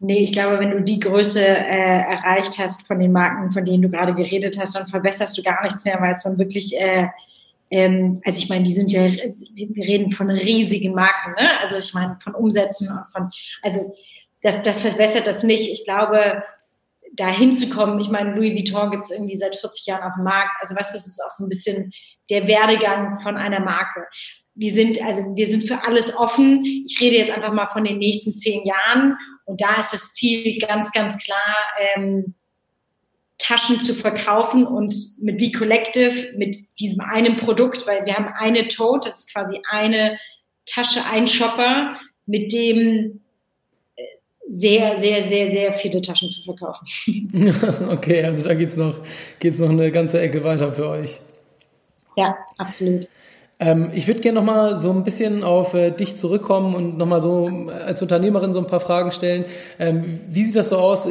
Nee, 0.00 0.18
ich 0.18 0.32
glaube, 0.32 0.58
wenn 0.58 0.70
du 0.70 0.82
die 0.82 1.00
Größe 1.00 1.40
äh, 1.40 2.00
erreicht 2.02 2.58
hast 2.58 2.86
von 2.86 2.98
den 2.98 3.12
Marken, 3.12 3.52
von 3.52 3.64
denen 3.64 3.82
du 3.82 3.88
gerade 3.88 4.14
geredet 4.14 4.58
hast, 4.58 4.74
dann 4.76 4.86
verbesserst 4.86 5.38
du 5.38 5.42
gar 5.42 5.62
nichts 5.62 5.84
mehr, 5.84 5.98
weil 6.00 6.14
es 6.14 6.24
dann 6.24 6.36
wirklich 6.36 6.76
äh, 6.78 7.06
ähm, 7.74 8.20
also 8.24 8.38
ich 8.38 8.48
meine, 8.48 8.62
die 8.62 8.72
sind 8.72 8.92
ja, 8.92 9.02
wir 9.02 9.84
reden 9.84 10.12
von 10.12 10.30
riesigen 10.30 10.94
Marken, 10.94 11.32
ne? 11.32 11.58
Also 11.60 11.76
ich 11.76 11.92
meine, 11.92 12.16
von 12.22 12.32
Umsätzen 12.32 12.88
und 12.88 13.10
von, 13.10 13.30
also 13.62 13.92
das, 14.42 14.62
das 14.62 14.80
verbessert 14.80 15.26
das 15.26 15.42
nicht. 15.42 15.68
Ich 15.68 15.84
glaube, 15.84 16.44
da 17.14 17.26
hinzukommen, 17.26 17.98
ich 17.98 18.10
meine, 18.10 18.36
Louis 18.36 18.54
Vuitton 18.54 18.92
gibt 18.92 19.04
es 19.04 19.10
irgendwie 19.10 19.36
seit 19.36 19.56
40 19.56 19.86
Jahren 19.86 20.04
auf 20.04 20.14
dem 20.16 20.22
Markt. 20.22 20.52
Also 20.60 20.76
was, 20.76 20.92
das 20.92 21.08
ist 21.08 21.20
auch 21.20 21.30
so 21.30 21.44
ein 21.46 21.48
bisschen 21.48 21.92
der 22.30 22.46
Werdegang 22.46 23.18
von 23.18 23.36
einer 23.36 23.58
Marke. 23.58 24.06
Wir 24.54 24.72
sind, 24.72 25.02
also 25.02 25.34
wir 25.34 25.46
sind 25.48 25.66
für 25.66 25.82
alles 25.82 26.16
offen. 26.16 26.64
Ich 26.86 27.00
rede 27.00 27.16
jetzt 27.16 27.32
einfach 27.32 27.52
mal 27.52 27.66
von 27.66 27.82
den 27.82 27.98
nächsten 27.98 28.34
zehn 28.34 28.64
Jahren. 28.64 29.16
Und 29.46 29.60
da 29.60 29.80
ist 29.80 29.92
das 29.92 30.12
Ziel 30.14 30.58
ganz, 30.58 30.92
ganz 30.92 31.18
klar, 31.18 31.56
ähm, 31.96 32.36
Taschen 33.46 33.80
zu 33.80 33.94
verkaufen 33.94 34.66
und 34.66 34.94
mit 35.20 35.36
Be 35.36 35.52
Collective, 35.52 36.32
mit 36.36 36.56
diesem 36.80 37.00
einen 37.00 37.36
Produkt, 37.36 37.86
weil 37.86 38.06
wir 38.06 38.14
haben 38.14 38.28
eine 38.38 38.68
Tote, 38.68 39.08
das 39.08 39.20
ist 39.20 39.34
quasi 39.34 39.60
eine 39.70 40.18
Tasche, 40.64 41.00
ein 41.10 41.26
Shopper, 41.26 41.94
mit 42.24 42.52
dem 42.52 43.20
äh, 43.96 44.02
sehr, 44.48 44.96
sehr, 44.96 45.20
sehr, 45.20 45.48
sehr 45.48 45.74
viele 45.74 46.00
Taschen 46.00 46.30
zu 46.30 46.42
verkaufen. 46.42 46.86
okay, 47.90 48.24
also 48.24 48.42
da 48.42 48.54
geht's 48.54 48.76
noch, 48.76 49.00
geht's 49.40 49.58
noch 49.58 49.68
eine 49.68 49.92
ganze 49.92 50.20
Ecke 50.22 50.42
weiter 50.42 50.72
für 50.72 50.88
euch. 50.88 51.20
Ja, 52.16 52.38
absolut. 52.56 53.08
Ähm, 53.60 53.90
ich 53.94 54.06
würde 54.08 54.20
gerne 54.20 54.38
nochmal 54.38 54.78
so 54.78 54.90
ein 54.90 55.04
bisschen 55.04 55.44
auf 55.44 55.74
äh, 55.74 55.90
dich 55.90 56.16
zurückkommen 56.16 56.74
und 56.74 56.98
nochmal 56.98 57.20
so 57.20 57.48
äh, 57.48 57.72
als 57.72 58.02
Unternehmerin 58.02 58.52
so 58.52 58.58
ein 58.58 58.66
paar 58.66 58.80
Fragen 58.80 59.12
stellen. 59.12 59.44
Ähm, 59.78 60.20
wie 60.28 60.42
sieht 60.42 60.56
das 60.56 60.70
so 60.70 60.78
aus? 60.78 61.08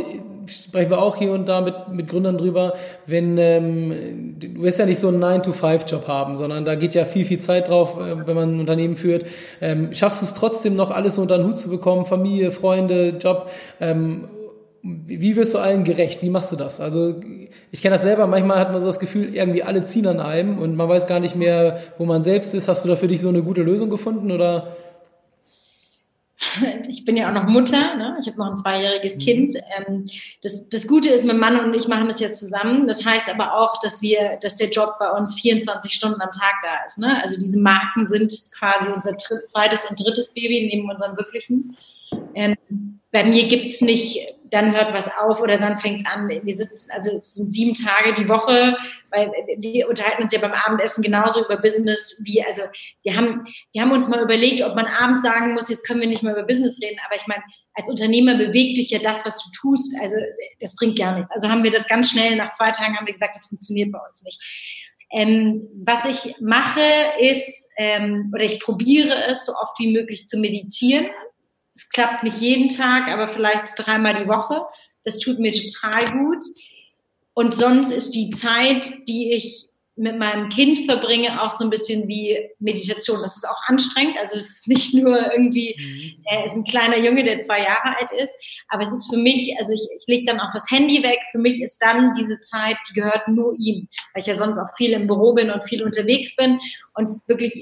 sprechen 0.48 0.92
wir 0.92 1.02
auch 1.02 1.16
hier 1.16 1.32
und 1.32 1.48
da 1.48 1.62
mit, 1.62 1.76
mit 1.90 2.10
Gründern 2.10 2.38
drüber, 2.38 2.74
wenn 3.06 3.38
ähm, 3.38 4.36
du 4.40 4.62
wirst 4.62 4.80
ja 4.80 4.86
nicht 4.86 5.00
so 5.00 5.08
einen 5.08 5.24
9-to-5-Job 5.24 6.08
haben, 6.08 6.36
sondern 6.36 6.66
da 6.66 6.76
geht 6.76 6.96
ja 6.96 7.06
viel, 7.06 7.26
viel 7.26 7.40
Zeit 7.40 7.70
drauf, 7.70 7.98
äh, 8.00 8.28
wenn 8.28 8.36
man 8.36 8.56
ein 8.56 8.60
Unternehmen 8.60 8.96
führt. 8.96 9.26
Ähm, 9.62 9.94
schaffst 9.94 10.22
du 10.22 10.26
es 10.26 10.34
trotzdem 10.34 10.76
noch, 10.76 10.92
alles 10.92 11.18
unter 11.18 11.38
den 11.38 11.48
Hut 11.48 11.58
zu 11.58 11.70
bekommen, 11.70 12.06
Familie, 12.06 12.52
Freunde, 12.52 13.16
Job? 13.20 13.50
Wie 14.86 15.38
wirst 15.38 15.54
du 15.54 15.60
allen 15.60 15.86
gerecht? 15.86 16.22
Wie 16.22 16.30
machst 16.30 16.52
du 16.52 16.58
das? 16.58 16.82
Also 16.82 17.22
ich 17.72 17.82
kenne 17.82 17.96
das 17.96 18.02
selber, 18.02 18.28
manchmal 18.28 18.60
hat 18.60 18.74
man 18.74 18.82
so 18.82 18.88
das 18.88 19.00
Gefühl, 19.00 19.34
irgendwie 19.34 19.64
alle 19.64 19.86
ziehen 19.86 20.06
an 20.08 20.20
einem 20.20 20.58
und 20.58 20.76
man 20.76 20.90
weiß 20.90 21.08
gar 21.08 21.22
nicht 21.22 21.38
mehr, 21.38 21.82
wo 21.98 22.06
man 22.06 22.22
selbst 22.22 22.54
ist. 22.54 22.68
Hast 22.68 22.84
du 22.84 22.90
da 22.90 22.98
für 22.98 23.08
dich 23.08 23.22
so 23.22 23.30
eine 23.30 23.44
gute 23.44 23.62
Lösung 23.62 23.90
gefunden 23.90 24.30
oder? 24.30 24.76
ich 26.90 27.06
bin 27.06 27.16
ja 27.16 27.30
auch 27.30 27.34
noch 27.34 27.48
Mutter, 27.48 27.96
ne? 27.96 28.18
ich 28.20 28.28
habe 28.28 28.38
noch 28.38 28.50
ein 28.50 28.58
zweijähriges 28.58 29.16
mhm. 29.16 29.20
Kind. 29.20 29.56
Ähm, 29.78 30.10
das, 30.42 30.68
das 30.68 30.86
Gute 30.86 31.10
ist, 31.10 31.26
mein 31.26 31.40
Mann 31.40 31.60
und 31.60 31.74
ich 31.74 31.88
machen 31.88 32.08
das 32.08 32.20
jetzt 32.20 32.40
zusammen. 32.40 32.86
Das 32.86 33.06
heißt 33.06 33.34
aber 33.34 33.54
auch, 33.54 33.80
dass 33.80 34.02
wir, 34.02 34.38
dass 34.42 34.58
der 34.58 34.70
Job 34.70 34.96
bei 35.00 35.10
uns 35.12 35.40
24 35.40 35.94
Stunden 35.94 36.22
am 36.22 36.32
Tag 36.32 36.56
da 36.62 36.86
ist. 36.86 37.00
Ne? 37.00 37.22
Also 37.22 37.40
diese 37.40 37.58
Marken 37.58 38.06
sind 38.06 38.34
quasi 38.58 38.92
unser 38.92 39.18
zweites 39.18 39.90
und 39.90 40.04
drittes 40.04 40.34
Baby 40.34 40.70
neben 40.74 40.90
unserem 40.90 41.16
wirklichen. 41.16 41.78
Ähm, 42.36 42.93
bei 43.14 43.24
mir 43.24 43.48
gibt's 43.48 43.80
nicht, 43.82 44.28
dann 44.50 44.76
hört 44.76 44.94
was 44.94 45.18
auf 45.18 45.40
oder 45.40 45.58
dann 45.58 45.80
fängt's 45.80 46.06
an. 46.06 46.28
Wir 46.28 46.54
sitzen, 46.54 46.92
also 46.92 47.18
es 47.20 47.36
sind 47.36 47.54
sieben 47.54 47.74
Tage 47.76 48.16
die 48.16 48.28
Woche, 48.28 48.76
weil 49.12 49.32
wir 49.58 49.88
unterhalten 49.88 50.24
uns 50.24 50.34
ja 50.34 50.40
beim 50.40 50.52
Abendessen 50.52 51.04
genauso 51.04 51.46
über 51.46 51.58
Business 51.58 52.24
wie, 52.26 52.44
also 52.44 52.64
wir 53.04 53.16
haben, 53.16 53.46
wir 53.72 53.82
haben 53.84 53.92
uns 53.92 54.10
mal 54.10 54.22
überlegt, 54.22 54.62
ob 54.62 54.76
man 54.76 54.88
abends 54.88 55.22
sagen 55.22 55.54
muss, 55.54 55.70
jetzt 55.70 55.86
können 55.88 56.02
wir 56.02 56.08
nicht 56.08 56.24
mehr 56.24 56.34
über 56.34 56.44
Business 56.44 56.80
reden, 56.82 57.00
aber 57.06 57.16
ich 57.16 57.28
meine, 57.28 57.44
als 57.76 57.88
Unternehmer 57.88 58.36
bewegt 58.36 58.78
dich 58.78 58.90
ja 58.90 59.00
das, 59.00 59.24
was 59.26 59.44
du 59.44 59.50
tust, 59.60 59.96
also 60.02 60.18
das 60.60 60.76
bringt 60.76 60.98
gar 60.98 61.16
nichts. 61.16 61.32
Also 61.32 61.50
haben 61.50 61.64
wir 61.64 61.72
das 61.72 61.88
ganz 61.88 62.10
schnell, 62.10 62.36
nach 62.36 62.54
zwei 62.54 62.72
Tagen 62.72 62.98
haben 62.98 63.06
wir 63.06 63.14
gesagt, 63.14 63.36
das 63.36 63.46
funktioniert 63.46 63.92
bei 63.92 64.00
uns 64.00 64.24
nicht. 64.24 64.42
Ähm, 65.12 65.68
was 65.86 66.06
ich 66.06 66.36
mache 66.42 66.82
ist, 67.20 67.72
ähm, 67.78 68.32
oder 68.34 68.44
ich 68.44 68.60
probiere 68.60 69.16
es 69.28 69.46
so 69.46 69.54
oft 69.54 69.78
wie 69.78 69.94
möglich 69.94 70.28
zu 70.28 70.40
meditieren. 70.40 71.08
Es 71.76 71.90
klappt 71.90 72.24
nicht 72.24 72.38
jeden 72.38 72.70
Tag, 72.70 73.08
aber 73.08 73.28
vielleicht 73.28 73.74
dreimal 73.78 74.16
die 74.22 74.28
Woche. 74.28 74.62
Das 75.04 75.20
tut 75.20 75.40
mir 75.40 75.52
total 75.52 76.12
gut. 76.12 76.44
Und 77.34 77.56
sonst 77.56 77.92
ist 77.92 78.12
die 78.12 78.30
Zeit, 78.30 78.94
die 79.08 79.34
ich 79.34 79.70
mit 79.96 80.18
meinem 80.18 80.50
Kind 80.50 80.86
verbringe, 80.86 81.42
auch 81.42 81.52
so 81.52 81.64
ein 81.64 81.70
bisschen 81.70 82.08
wie 82.08 82.50
Meditation. 82.60 83.22
Das 83.22 83.38
ist 83.38 83.48
auch 83.48 83.62
anstrengend. 83.68 84.18
Also 84.18 84.38
es 84.38 84.48
ist 84.48 84.68
nicht 84.68 84.94
nur 84.96 85.32
irgendwie, 85.32 85.76
mhm. 85.78 86.24
er 86.26 86.46
ist 86.46 86.54
ein 86.54 86.64
kleiner 86.64 86.98
Junge, 86.98 87.24
der 87.24 87.40
zwei 87.42 87.60
Jahre 87.60 87.98
alt 87.98 88.12
ist, 88.12 88.34
aber 88.70 88.82
es 88.82 88.92
ist 88.92 89.12
für 89.12 89.20
mich, 89.20 89.56
also 89.60 89.74
ich, 89.74 89.88
ich 89.96 90.04
lege 90.08 90.26
dann 90.26 90.40
auch 90.40 90.52
das 90.52 90.70
Handy 90.72 91.04
weg. 91.04 91.20
Für 91.32 91.38
mich 91.38 91.62
ist 91.62 91.78
dann 91.80 92.14
diese 92.14 92.42
Zeit, 92.42 92.78
die 92.90 92.96
gehört 92.96 93.28
nur 93.28 93.54
ihm, 93.60 93.88
weil 94.14 94.22
ich 94.22 94.26
ja 94.26 94.36
sonst 94.36 94.58
auch 94.58 94.76
viel 94.78 94.94
im 94.94 95.06
Büro 95.06 95.34
bin 95.34 95.52
und 95.52 95.64
viel 95.64 95.84
unterwegs 95.84 96.36
bin 96.36 96.60
und 96.96 97.14
wirklich 97.28 97.54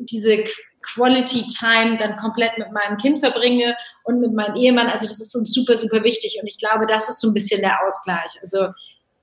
diese 0.00 0.44
Quality 0.82 1.46
Time 1.58 1.98
dann 1.98 2.16
komplett 2.16 2.56
mit 2.58 2.70
meinem 2.72 2.98
Kind 2.98 3.20
verbringe 3.20 3.76
und 4.04 4.20
mit 4.20 4.32
meinem 4.32 4.56
Ehemann. 4.56 4.88
Also 4.88 5.06
das 5.06 5.20
ist 5.20 5.34
uns 5.34 5.52
super, 5.52 5.76
super 5.76 6.02
wichtig. 6.04 6.38
Und 6.40 6.48
ich 6.48 6.58
glaube, 6.58 6.86
das 6.86 7.08
ist 7.08 7.20
so 7.20 7.28
ein 7.28 7.34
bisschen 7.34 7.60
der 7.60 7.78
Ausgleich. 7.84 8.38
Also 8.42 8.68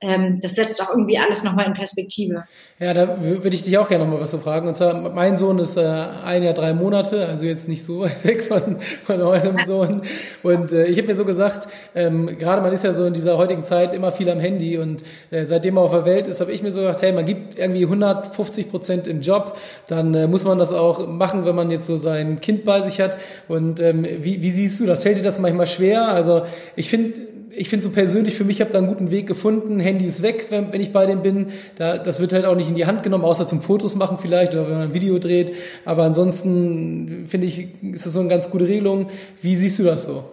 ähm, 0.05 0.39
das 0.39 0.55
setzt 0.55 0.81
auch 0.81 0.91
irgendwie 0.91 1.17
alles 1.17 1.43
nochmal 1.43 1.65
in 1.65 1.73
Perspektive. 1.73 2.43
Ja, 2.77 2.93
da 2.93 3.21
würde 3.21 3.55
ich 3.55 3.63
dich 3.63 3.77
auch 3.77 3.87
gerne 3.87 4.03
nochmal 4.03 4.21
was 4.21 4.31
so 4.31 4.37
fragen. 4.37 4.67
Und 4.67 4.75
zwar, 4.75 5.09
mein 5.09 5.37
Sohn 5.37 5.59
ist 5.59 5.77
äh, 5.77 5.81
ein 5.81 6.43
Jahr, 6.43 6.53
drei 6.53 6.73
Monate, 6.73 7.25
also 7.25 7.45
jetzt 7.45 7.67
nicht 7.67 7.83
so 7.83 8.01
weit 8.01 8.23
weg 8.23 8.43
von, 8.43 8.77
von 9.03 9.21
eurem 9.21 9.57
Sohn. 9.65 10.01
Und 10.43 10.73
äh, 10.73 10.85
ich 10.85 10.97
habe 10.97 11.07
mir 11.07 11.15
so 11.15 11.25
gesagt, 11.25 11.67
ähm, 11.95 12.37
gerade 12.37 12.61
man 12.61 12.73
ist 12.73 12.83
ja 12.83 12.93
so 12.93 13.05
in 13.05 13.13
dieser 13.13 13.37
heutigen 13.37 13.63
Zeit 13.63 13.93
immer 13.93 14.11
viel 14.11 14.29
am 14.29 14.39
Handy 14.39 14.77
und 14.77 15.01
äh, 15.31 15.45
seitdem 15.45 15.77
er 15.77 15.83
auf 15.83 15.91
der 15.91 16.05
Welt 16.05 16.27
ist, 16.27 16.41
habe 16.41 16.51
ich 16.51 16.61
mir 16.61 16.71
so 16.71 16.81
gedacht, 16.81 17.01
hey, 17.01 17.13
man 17.13 17.25
gibt 17.25 17.57
irgendwie 17.57 17.83
150 17.83 18.69
Prozent 18.69 19.07
im 19.07 19.21
Job, 19.21 19.57
dann 19.87 20.13
äh, 20.13 20.27
muss 20.27 20.43
man 20.43 20.59
das 20.59 20.71
auch 20.71 21.07
machen, 21.07 21.45
wenn 21.45 21.55
man 21.55 21.71
jetzt 21.71 21.87
so 21.87 21.97
sein 21.97 22.41
Kind 22.41 22.65
bei 22.65 22.81
sich 22.81 23.01
hat. 23.01 23.17
Und 23.47 23.79
ähm, 23.79 24.05
wie, 24.05 24.41
wie 24.41 24.51
siehst 24.51 24.79
du 24.79 24.85
das? 24.85 25.01
Fällt 25.01 25.17
dir 25.17 25.23
das 25.23 25.39
manchmal 25.39 25.67
schwer? 25.67 26.09
Also 26.09 26.43
ich 26.75 26.89
finde, 26.89 27.21
ich 27.51 27.69
finde 27.69 27.83
so 27.83 27.91
persönlich 27.91 28.35
für 28.35 28.43
mich, 28.43 28.61
habe 28.61 28.71
da 28.71 28.77
einen 28.77 28.87
guten 28.87 29.11
Weg 29.11 29.27
gefunden. 29.27 29.79
Handy 29.79 30.05
ist 30.05 30.21
weg, 30.21 30.47
wenn, 30.49 30.71
wenn 30.73 30.81
ich 30.81 30.91
bei 30.91 31.05
dem 31.05 31.21
bin. 31.21 31.47
Da, 31.77 31.97
das 31.97 32.19
wird 32.19 32.33
halt 32.33 32.45
auch 32.45 32.55
nicht 32.55 32.69
in 32.69 32.75
die 32.75 32.85
Hand 32.85 33.03
genommen, 33.03 33.23
außer 33.23 33.47
zum 33.47 33.61
Fotos 33.61 33.95
machen 33.95 34.17
vielleicht 34.19 34.53
oder 34.53 34.65
wenn 34.67 34.73
man 34.73 34.81
ein 34.89 34.93
Video 34.93 35.19
dreht. 35.19 35.53
Aber 35.85 36.03
ansonsten 36.03 37.25
finde 37.27 37.47
ich, 37.47 37.67
ist 37.81 38.05
das 38.05 38.13
so 38.13 38.19
eine 38.19 38.29
ganz 38.29 38.49
gute 38.49 38.67
Regelung. 38.67 39.09
Wie 39.41 39.55
siehst 39.55 39.79
du 39.79 39.83
das 39.83 40.03
so? 40.03 40.23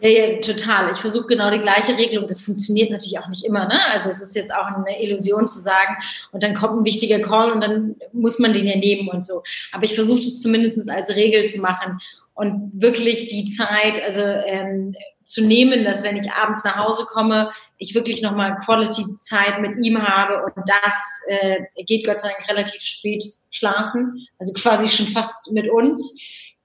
Ja, 0.00 0.08
ja, 0.10 0.40
total. 0.40 0.92
Ich 0.92 0.98
versuche 0.98 1.26
genau 1.28 1.50
die 1.50 1.60
gleiche 1.60 1.96
Regelung. 1.96 2.28
Das 2.28 2.42
funktioniert 2.42 2.90
natürlich 2.90 3.18
auch 3.18 3.28
nicht 3.28 3.44
immer. 3.44 3.66
Ne? 3.66 3.80
Also 3.90 4.10
es 4.10 4.20
ist 4.20 4.34
jetzt 4.34 4.52
auch 4.52 4.66
eine 4.66 5.02
Illusion 5.02 5.48
zu 5.48 5.60
sagen, 5.60 5.96
und 6.32 6.42
dann 6.42 6.54
kommt 6.54 6.80
ein 6.80 6.84
wichtiger 6.84 7.20
Call 7.20 7.52
und 7.52 7.62
dann 7.62 7.96
muss 8.12 8.38
man 8.38 8.52
den 8.52 8.66
ja 8.66 8.76
nehmen 8.76 9.08
und 9.08 9.24
so. 9.24 9.42
Aber 9.72 9.84
ich 9.84 9.94
versuche 9.94 10.20
das 10.20 10.40
zumindest 10.40 10.90
als 10.90 11.14
Regel 11.16 11.44
zu 11.44 11.60
machen 11.60 12.00
und 12.34 12.72
wirklich 12.74 13.28
die 13.28 13.50
Zeit, 13.50 14.02
also 14.02 14.20
ähm, 14.20 14.94
zu 15.24 15.44
nehmen, 15.44 15.84
dass 15.84 16.04
wenn 16.04 16.16
ich 16.16 16.30
abends 16.32 16.64
nach 16.64 16.76
Hause 16.76 17.06
komme, 17.06 17.50
ich 17.78 17.94
wirklich 17.94 18.22
nochmal 18.22 18.58
Quality-Zeit 18.64 19.60
mit 19.60 19.84
ihm 19.84 20.00
habe 20.00 20.44
und 20.44 20.52
das 20.66 20.94
äh, 21.26 21.62
geht 21.84 22.06
Gott 22.06 22.20
sei 22.20 22.28
Dank 22.28 22.48
relativ 22.48 22.80
spät 22.80 23.24
schlafen, 23.50 24.26
also 24.38 24.52
quasi 24.54 24.88
schon 24.88 25.08
fast 25.08 25.50
mit 25.52 25.70
uns 25.70 26.16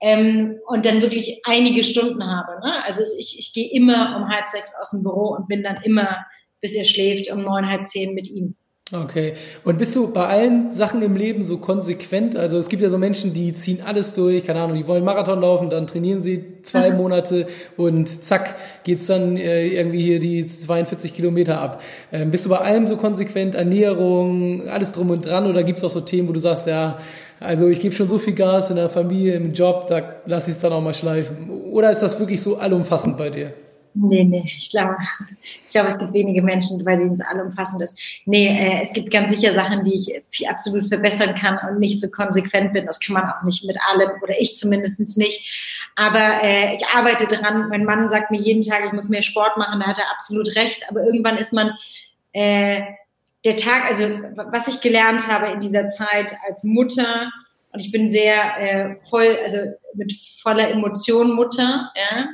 ähm, 0.01 0.59
und 0.67 0.85
dann 0.85 1.01
wirklich 1.01 1.41
einige 1.45 1.83
Stunden 1.83 2.23
habe. 2.23 2.61
Ne? 2.63 2.83
Also 2.85 3.03
ich, 3.17 3.37
ich 3.39 3.53
gehe 3.53 3.71
immer 3.71 4.17
um 4.17 4.29
halb 4.29 4.47
sechs 4.47 4.73
aus 4.79 4.91
dem 4.91 5.03
Büro 5.03 5.35
und 5.35 5.47
bin 5.47 5.63
dann 5.63 5.81
immer, 5.83 6.25
bis 6.61 6.75
er 6.75 6.85
schläft, 6.85 7.31
um 7.31 7.41
neun, 7.41 7.69
halb 7.69 7.85
zehn 7.85 8.13
mit 8.13 8.27
ihm. 8.27 8.55
Okay. 8.91 9.33
Und 9.63 9.77
bist 9.77 9.95
du 9.95 10.11
bei 10.11 10.25
allen 10.25 10.71
Sachen 10.71 11.03
im 11.03 11.15
Leben 11.15 11.43
so 11.43 11.57
konsequent? 11.57 12.35
Also 12.35 12.57
es 12.57 12.69
gibt 12.69 12.81
ja 12.81 12.89
so 12.89 12.97
Menschen, 12.97 13.33
die 13.33 13.53
ziehen 13.53 13.81
alles 13.85 14.13
durch, 14.13 14.43
keine 14.43 14.61
Ahnung, 14.61 14.77
die 14.77 14.87
wollen 14.87 15.03
Marathon 15.03 15.41
laufen, 15.41 15.69
dann 15.69 15.85
trainieren 15.85 16.21
sie 16.21 16.63
zwei 16.63 16.89
mhm. 16.89 16.97
Monate 16.97 17.47
und 17.77 18.23
zack, 18.23 18.55
geht's 18.83 19.05
dann 19.05 19.37
äh, 19.37 19.67
irgendwie 19.67 20.01
hier 20.01 20.19
die 20.19 20.47
42 20.47 21.13
Kilometer 21.13 21.61
ab. 21.61 21.83
Ähm, 22.11 22.31
bist 22.31 22.47
du 22.47 22.49
bei 22.49 22.57
allem 22.57 22.87
so 22.87 22.97
konsequent, 22.97 23.53
Ernährung, 23.53 24.67
alles 24.67 24.91
drum 24.91 25.11
und 25.11 25.23
dran 25.23 25.45
oder 25.45 25.63
gibt's 25.63 25.83
auch 25.83 25.91
so 25.91 26.01
Themen, 26.01 26.27
wo 26.27 26.33
du 26.33 26.39
sagst, 26.39 26.65
ja, 26.65 26.97
also 27.39 27.67
ich 27.67 27.79
gebe 27.79 27.93
schon 27.93 28.09
so 28.09 28.17
viel 28.17 28.33
Gas 28.33 28.71
in 28.71 28.77
der 28.77 28.89
Familie, 28.89 29.35
im 29.35 29.53
Job, 29.53 29.85
da 29.87 30.15
lass 30.25 30.47
ich 30.47 30.53
es 30.53 30.59
dann 30.59 30.73
auch 30.73 30.81
mal 30.81 30.95
schleifen. 30.95 31.49
Oder 31.71 31.91
ist 31.91 32.01
das 32.01 32.19
wirklich 32.19 32.41
so 32.41 32.57
allumfassend 32.57 33.17
bei 33.17 33.29
dir? 33.29 33.53
Nee, 33.93 34.23
nee, 34.23 34.43
ich 34.55 34.69
glaube, 34.69 34.97
ich 35.65 35.71
glaube, 35.71 35.87
es 35.87 35.97
gibt 35.97 36.13
wenige 36.13 36.41
Menschen, 36.41 36.83
bei 36.85 36.95
denen 36.95 37.13
es 37.13 37.21
allumfassend 37.21 37.81
ist. 37.81 37.99
Nee, 38.25 38.47
äh, 38.47 38.81
es 38.81 38.93
gibt 38.93 39.11
ganz 39.11 39.31
sicher 39.31 39.53
Sachen, 39.53 39.83
die 39.83 39.95
ich 39.95 40.49
absolut 40.49 40.87
verbessern 40.87 41.35
kann 41.35 41.59
und 41.67 41.79
nicht 41.79 41.99
so 41.99 42.09
konsequent 42.09 42.73
bin. 42.73 42.85
Das 42.85 42.99
kann 42.99 43.15
man 43.15 43.29
auch 43.29 43.43
nicht 43.43 43.65
mit 43.65 43.77
allem 43.89 44.11
oder 44.21 44.39
ich 44.39 44.55
zumindest 44.55 45.17
nicht. 45.17 45.89
Aber 45.95 46.43
äh, 46.43 46.73
ich 46.75 46.85
arbeite 46.93 47.27
dran. 47.27 47.67
Mein 47.69 47.83
Mann 47.83 48.09
sagt 48.09 48.31
mir 48.31 48.39
jeden 48.39 48.61
Tag, 48.61 48.85
ich 48.85 48.93
muss 48.93 49.09
mehr 49.09 49.23
Sport 49.23 49.57
machen. 49.57 49.79
Da 49.79 49.87
hat 49.87 49.97
er 49.97 50.11
absolut 50.11 50.55
recht. 50.55 50.85
Aber 50.89 51.03
irgendwann 51.03 51.37
ist 51.37 51.51
man 51.51 51.73
äh, 52.33 52.81
der 53.43 53.57
Tag, 53.57 53.85
also 53.85 54.03
was 54.51 54.67
ich 54.67 54.81
gelernt 54.81 55.27
habe 55.27 55.51
in 55.53 55.59
dieser 55.59 55.89
Zeit 55.89 56.33
als 56.47 56.63
Mutter, 56.63 57.29
und 57.71 57.79
ich 57.79 57.91
bin 57.91 58.09
sehr 58.09 58.57
äh, 58.57 58.95
voll, 59.09 59.37
also 59.43 59.57
mit 59.93 60.13
voller 60.41 60.69
Emotion 60.71 61.35
Mutter, 61.35 61.91
ja, 61.95 62.29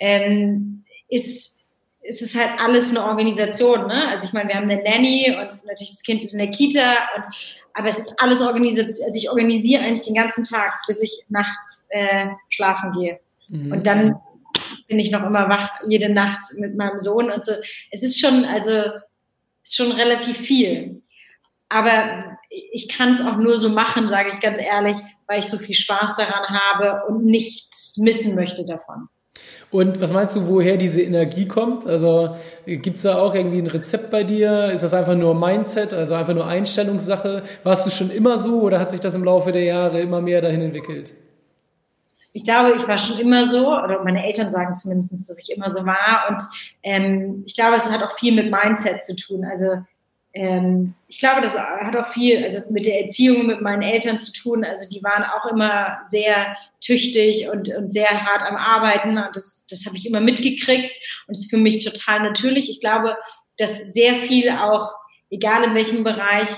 ähm, 0.00 0.84
ist, 1.08 1.60
ist 2.02 2.22
es 2.22 2.36
halt 2.36 2.58
alles 2.58 2.90
eine 2.90 3.04
Organisation. 3.04 3.86
Ne? 3.86 4.08
Also 4.08 4.24
ich 4.24 4.32
meine, 4.32 4.48
wir 4.48 4.56
haben 4.56 4.68
eine 4.68 4.82
Nanny 4.82 5.30
und 5.30 5.64
natürlich 5.64 5.90
das 5.90 6.02
Kind 6.02 6.22
ist 6.22 6.32
in 6.32 6.38
der 6.38 6.50
Kita 6.50 6.94
und 7.16 7.24
aber 7.74 7.88
es 7.88 7.98
ist 7.98 8.20
alles 8.20 8.40
organisiert. 8.40 8.86
Also 8.88 9.16
ich 9.16 9.30
organisiere 9.30 9.84
eigentlich 9.84 10.04
den 10.04 10.16
ganzen 10.16 10.44
Tag, 10.44 10.82
bis 10.86 11.02
ich 11.02 11.24
nachts 11.28 11.86
äh, 11.90 12.26
schlafen 12.48 12.92
gehe. 12.92 13.20
Mhm. 13.48 13.72
Und 13.72 13.86
dann 13.86 14.20
bin 14.88 14.98
ich 14.98 15.10
noch 15.10 15.24
immer 15.24 15.48
wach 15.48 15.70
jede 15.86 16.12
Nacht 16.12 16.42
mit 16.58 16.76
meinem 16.76 16.98
Sohn 16.98 17.30
und 17.30 17.46
so. 17.46 17.52
Es 17.90 18.02
ist 18.02 18.20
schon, 18.20 18.44
also 18.44 18.82
ist 19.62 19.76
schon 19.76 19.92
relativ 19.92 20.36
viel. 20.38 21.02
Aber 21.68 22.36
ich 22.50 22.88
kann 22.88 23.12
es 23.12 23.20
auch 23.20 23.36
nur 23.36 23.58
so 23.58 23.68
machen, 23.68 24.08
sage 24.08 24.30
ich 24.32 24.40
ganz 24.40 24.60
ehrlich, 24.60 24.96
weil 25.26 25.38
ich 25.38 25.46
so 25.46 25.58
viel 25.58 25.76
Spaß 25.76 26.16
daran 26.16 26.48
habe 26.48 27.06
und 27.06 27.24
nichts 27.24 27.96
missen 27.98 28.34
möchte 28.34 28.66
davon. 28.66 29.08
Und 29.70 30.00
was 30.00 30.12
meinst 30.12 30.34
du, 30.34 30.48
woher 30.48 30.76
diese 30.76 31.00
Energie 31.00 31.46
kommt? 31.46 31.86
Also 31.86 32.36
gibt 32.66 32.96
es 32.96 33.02
da 33.02 33.18
auch 33.18 33.34
irgendwie 33.34 33.58
ein 33.58 33.68
Rezept 33.68 34.10
bei 34.10 34.24
dir? 34.24 34.66
Ist 34.66 34.82
das 34.82 34.92
einfach 34.92 35.14
nur 35.14 35.34
Mindset, 35.34 35.94
also 35.94 36.14
einfach 36.14 36.34
nur 36.34 36.46
Einstellungssache? 36.46 37.44
Warst 37.62 37.86
du 37.86 37.90
schon 37.90 38.10
immer 38.10 38.36
so 38.38 38.62
oder 38.62 38.80
hat 38.80 38.90
sich 38.90 39.00
das 39.00 39.14
im 39.14 39.22
Laufe 39.22 39.52
der 39.52 39.62
Jahre 39.62 40.00
immer 40.00 40.20
mehr 40.20 40.40
dahin 40.40 40.60
entwickelt? 40.60 41.14
Ich 42.32 42.44
glaube, 42.44 42.76
ich 42.76 42.86
war 42.86 42.98
schon 42.98 43.18
immer 43.20 43.44
so, 43.44 43.68
oder 43.68 44.02
meine 44.04 44.24
Eltern 44.24 44.52
sagen 44.52 44.74
zumindest, 44.74 45.12
dass 45.12 45.38
ich 45.38 45.56
immer 45.56 45.72
so 45.72 45.84
war. 45.84 46.26
Und 46.30 46.42
ähm, 46.82 47.42
ich 47.46 47.54
glaube, 47.54 47.76
es 47.76 47.90
hat 47.90 48.02
auch 48.02 48.18
viel 48.18 48.34
mit 48.34 48.52
Mindset 48.52 49.04
zu 49.04 49.14
tun. 49.14 49.44
Also 49.44 49.84
ähm, 50.32 50.94
ich 51.08 51.18
glaube, 51.18 51.40
das 51.40 51.58
hat 51.58 51.96
auch 51.96 52.12
viel 52.12 52.44
also 52.44 52.60
mit 52.70 52.86
der 52.86 53.00
Erziehung 53.00 53.46
mit 53.46 53.60
meinen 53.60 53.82
Eltern 53.82 54.20
zu 54.20 54.32
tun. 54.32 54.64
Also 54.64 54.88
die 54.88 55.02
waren 55.02 55.24
auch 55.24 55.50
immer 55.50 55.98
sehr 56.06 56.56
tüchtig 56.80 57.48
und, 57.48 57.68
und 57.74 57.90
sehr 57.90 58.24
hart 58.24 58.48
am 58.48 58.56
Arbeiten. 58.56 59.18
Und 59.18 59.34
das, 59.34 59.66
das 59.68 59.86
habe 59.86 59.96
ich 59.96 60.06
immer 60.06 60.20
mitgekriegt 60.20 60.96
und 61.26 61.32
ist 61.32 61.50
für 61.50 61.58
mich 61.58 61.84
total 61.84 62.20
natürlich. 62.20 62.70
Ich 62.70 62.80
glaube, 62.80 63.16
dass 63.58 63.92
sehr 63.92 64.22
viel 64.22 64.50
auch, 64.50 64.92
egal 65.30 65.64
in 65.64 65.74
welchem 65.74 66.04
Bereich, 66.04 66.48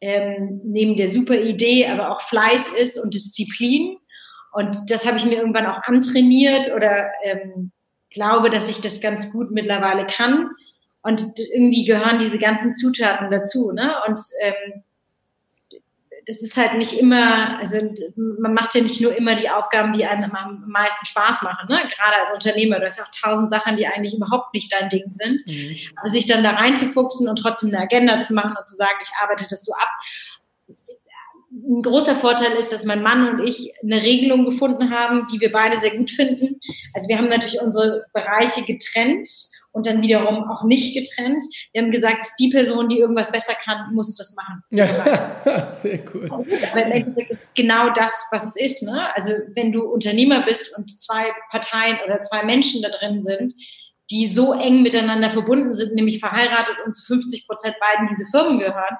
ähm, 0.00 0.60
neben 0.64 0.96
der 0.96 1.08
super 1.08 1.34
Idee, 1.34 1.86
aber 1.86 2.10
auch 2.10 2.20
Fleiß 2.28 2.78
ist 2.78 3.02
und 3.02 3.14
Disziplin. 3.14 3.96
Und 4.52 4.76
das 4.90 5.06
habe 5.06 5.16
ich 5.16 5.24
mir 5.24 5.38
irgendwann 5.38 5.66
auch 5.66 5.82
antrainiert 5.84 6.70
oder 6.74 7.10
ähm, 7.22 7.72
glaube, 8.10 8.50
dass 8.50 8.68
ich 8.68 8.82
das 8.82 9.00
ganz 9.00 9.32
gut 9.32 9.50
mittlerweile 9.50 10.06
kann. 10.06 10.50
Und 11.04 11.38
irgendwie 11.38 11.84
gehören 11.84 12.18
diese 12.18 12.38
ganzen 12.38 12.74
Zutaten 12.74 13.30
dazu. 13.30 13.72
Ne? 13.72 13.94
Und 14.08 14.18
ähm, 14.42 14.82
das 16.26 16.40
ist 16.40 16.56
halt 16.56 16.78
nicht 16.78 16.94
immer, 16.94 17.58
also 17.58 17.76
man 18.16 18.54
macht 18.54 18.74
ja 18.74 18.80
nicht 18.80 19.02
nur 19.02 19.14
immer 19.14 19.34
die 19.34 19.50
Aufgaben, 19.50 19.92
die 19.92 20.06
einem 20.06 20.34
am 20.34 20.64
meisten 20.66 21.04
Spaß 21.04 21.42
machen, 21.42 21.68
ne? 21.68 21.76
gerade 21.94 22.16
als 22.22 22.32
Unternehmer. 22.32 22.80
Du 22.80 22.86
hast 22.86 23.02
auch 23.02 23.10
tausend 23.10 23.50
Sachen, 23.50 23.76
die 23.76 23.86
eigentlich 23.86 24.14
überhaupt 24.14 24.54
nicht 24.54 24.72
dein 24.72 24.88
Ding 24.88 25.04
sind. 25.10 25.46
Mhm. 25.46 25.76
Aber 25.96 26.08
sich 26.08 26.26
dann 26.26 26.42
da 26.42 26.52
reinzufuchsen 26.52 27.28
und 27.28 27.36
trotzdem 27.36 27.68
eine 27.68 27.80
Agenda 27.80 28.22
zu 28.22 28.32
machen 28.32 28.54
und 28.56 28.66
zu 28.66 28.74
sagen, 28.74 28.96
ich 29.02 29.10
arbeite 29.20 29.46
das 29.50 29.62
so 29.62 29.74
ab, 29.74 29.90
ein 31.50 31.82
großer 31.82 32.16
Vorteil 32.16 32.52
ist, 32.52 32.72
dass 32.72 32.84
mein 32.84 33.02
Mann 33.02 33.28
und 33.28 33.46
ich 33.46 33.72
eine 33.82 34.02
Regelung 34.02 34.44
gefunden 34.44 34.90
haben, 34.90 35.26
die 35.32 35.40
wir 35.40 35.52
beide 35.52 35.76
sehr 35.76 35.96
gut 35.96 36.10
finden. 36.10 36.58
Also 36.94 37.08
wir 37.08 37.16
haben 37.16 37.28
natürlich 37.28 37.60
unsere 37.60 38.06
Bereiche 38.12 38.64
getrennt 38.64 39.28
und 39.74 39.86
dann 39.86 40.02
wiederum 40.02 40.48
auch 40.48 40.62
nicht 40.62 40.94
getrennt. 40.94 41.44
Wir 41.72 41.82
haben 41.82 41.90
gesagt, 41.90 42.28
die 42.38 42.48
Person, 42.48 42.88
die 42.88 43.00
irgendwas 43.00 43.32
besser 43.32 43.54
kann, 43.54 43.92
muss 43.92 44.14
das 44.14 44.36
machen. 44.36 44.62
Ja, 44.70 45.72
sehr 45.82 46.00
cool. 46.14 46.30
Aber 46.30 46.84
im 46.84 46.92
Endeffekt 46.92 47.28
ist 47.30 47.44
es 47.44 47.54
genau 47.54 47.90
das, 47.90 48.28
was 48.30 48.44
es 48.44 48.56
ist. 48.56 48.82
Ne? 48.84 49.14
Also 49.16 49.32
wenn 49.54 49.72
du 49.72 49.82
Unternehmer 49.82 50.44
bist 50.44 50.76
und 50.78 50.90
zwei 51.02 51.24
Parteien 51.50 51.98
oder 52.06 52.22
zwei 52.22 52.44
Menschen 52.44 52.82
da 52.82 52.88
drin 52.88 53.20
sind, 53.20 53.52
die 54.10 54.28
so 54.28 54.52
eng 54.52 54.82
miteinander 54.82 55.32
verbunden 55.32 55.72
sind, 55.72 55.94
nämlich 55.94 56.20
verheiratet 56.20 56.76
und 56.86 56.94
zu 56.94 57.04
50 57.06 57.48
Prozent 57.48 57.74
beiden 57.80 58.08
diese 58.08 58.30
Firmen 58.30 58.60
gehören. 58.60 58.96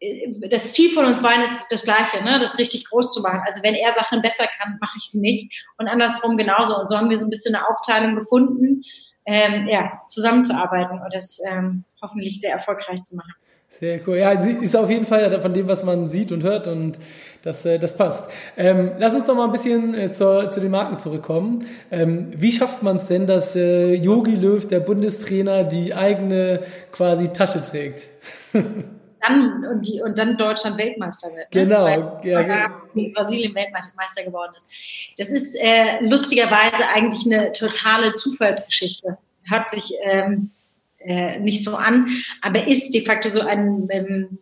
Äh, 0.00 0.48
das 0.50 0.72
Ziel 0.72 0.90
von 0.90 1.04
uns 1.04 1.22
beiden 1.22 1.44
ist 1.44 1.66
das 1.70 1.84
gleiche, 1.84 2.24
ne? 2.24 2.40
das 2.40 2.58
richtig 2.58 2.88
groß 2.88 3.12
zu 3.12 3.22
machen. 3.22 3.42
Also 3.46 3.62
wenn 3.62 3.74
er 3.74 3.92
Sachen 3.92 4.20
besser 4.20 4.48
kann, 4.58 4.78
mache 4.80 4.98
ich 4.98 5.04
sie 5.12 5.20
nicht 5.20 5.54
und 5.76 5.86
andersrum 5.86 6.36
genauso. 6.36 6.76
Und 6.76 6.88
so 6.88 6.96
haben 6.96 7.08
wir 7.08 7.18
so 7.18 7.26
ein 7.26 7.30
bisschen 7.30 7.54
eine 7.54 7.68
Aufteilung 7.68 8.16
gefunden, 8.16 8.82
ähm, 9.28 9.68
ja, 9.68 10.00
zusammenzuarbeiten 10.08 11.00
und 11.02 11.14
das 11.14 11.38
ähm, 11.50 11.84
hoffentlich 12.00 12.40
sehr 12.40 12.52
erfolgreich 12.52 13.04
zu 13.04 13.14
machen. 13.14 13.34
Sehr 13.68 14.00
cool. 14.06 14.16
Ja, 14.16 14.40
sie 14.40 14.52
ist 14.52 14.74
auf 14.74 14.88
jeden 14.88 15.04
Fall 15.04 15.38
von 15.42 15.52
dem, 15.52 15.68
was 15.68 15.84
man 15.84 16.06
sieht 16.06 16.32
und 16.32 16.42
hört 16.42 16.66
und 16.66 16.98
das, 17.42 17.66
äh, 17.66 17.78
das 17.78 17.94
passt. 17.94 18.30
Ähm, 18.56 18.92
lass 18.96 19.14
uns 19.14 19.26
doch 19.26 19.34
mal 19.34 19.44
ein 19.44 19.52
bisschen 19.52 19.92
äh, 19.92 20.10
zur, 20.10 20.48
zu 20.48 20.60
den 20.60 20.70
Marken 20.70 20.96
zurückkommen. 20.96 21.66
Ähm, 21.90 22.32
wie 22.34 22.50
schafft 22.50 22.82
man 22.82 22.96
es 22.96 23.08
denn, 23.08 23.26
dass 23.26 23.54
äh, 23.54 23.92
Yogi 23.92 24.36
Löw, 24.36 24.66
der 24.66 24.80
Bundestrainer, 24.80 25.64
die 25.64 25.94
eigene 25.94 26.62
quasi 26.90 27.28
Tasche 27.28 27.60
trägt? 27.60 28.08
dann 29.20 29.64
und 29.64 29.86
die 29.86 30.00
und 30.02 30.18
dann 30.18 30.36
Deutschland 30.36 30.78
Weltmeister 30.78 31.28
wird. 31.28 31.54
Ne? 31.54 31.64
Genau. 31.64 31.84
Weil, 31.84 32.20
ja, 32.24 32.42
genau. 32.42 33.12
Brasilien 33.14 33.54
Weltmeister 33.54 34.24
geworden 34.24 34.52
ist. 34.56 34.68
Das 35.16 35.28
ist 35.28 35.54
äh, 35.54 36.00
lustigerweise 36.00 36.88
eigentlich 36.94 37.26
eine 37.26 37.52
totale 37.52 38.14
Zufallsgeschichte. 38.14 39.18
Hört 39.44 39.68
sich 39.68 39.92
ähm, 40.02 40.50
äh, 40.98 41.38
nicht 41.38 41.64
so 41.64 41.76
an, 41.76 42.22
aber 42.42 42.66
ist 42.66 42.92
de 42.92 43.04
facto 43.04 43.28
so 43.28 43.40
ein. 43.40 43.88
Ähm, 43.90 44.38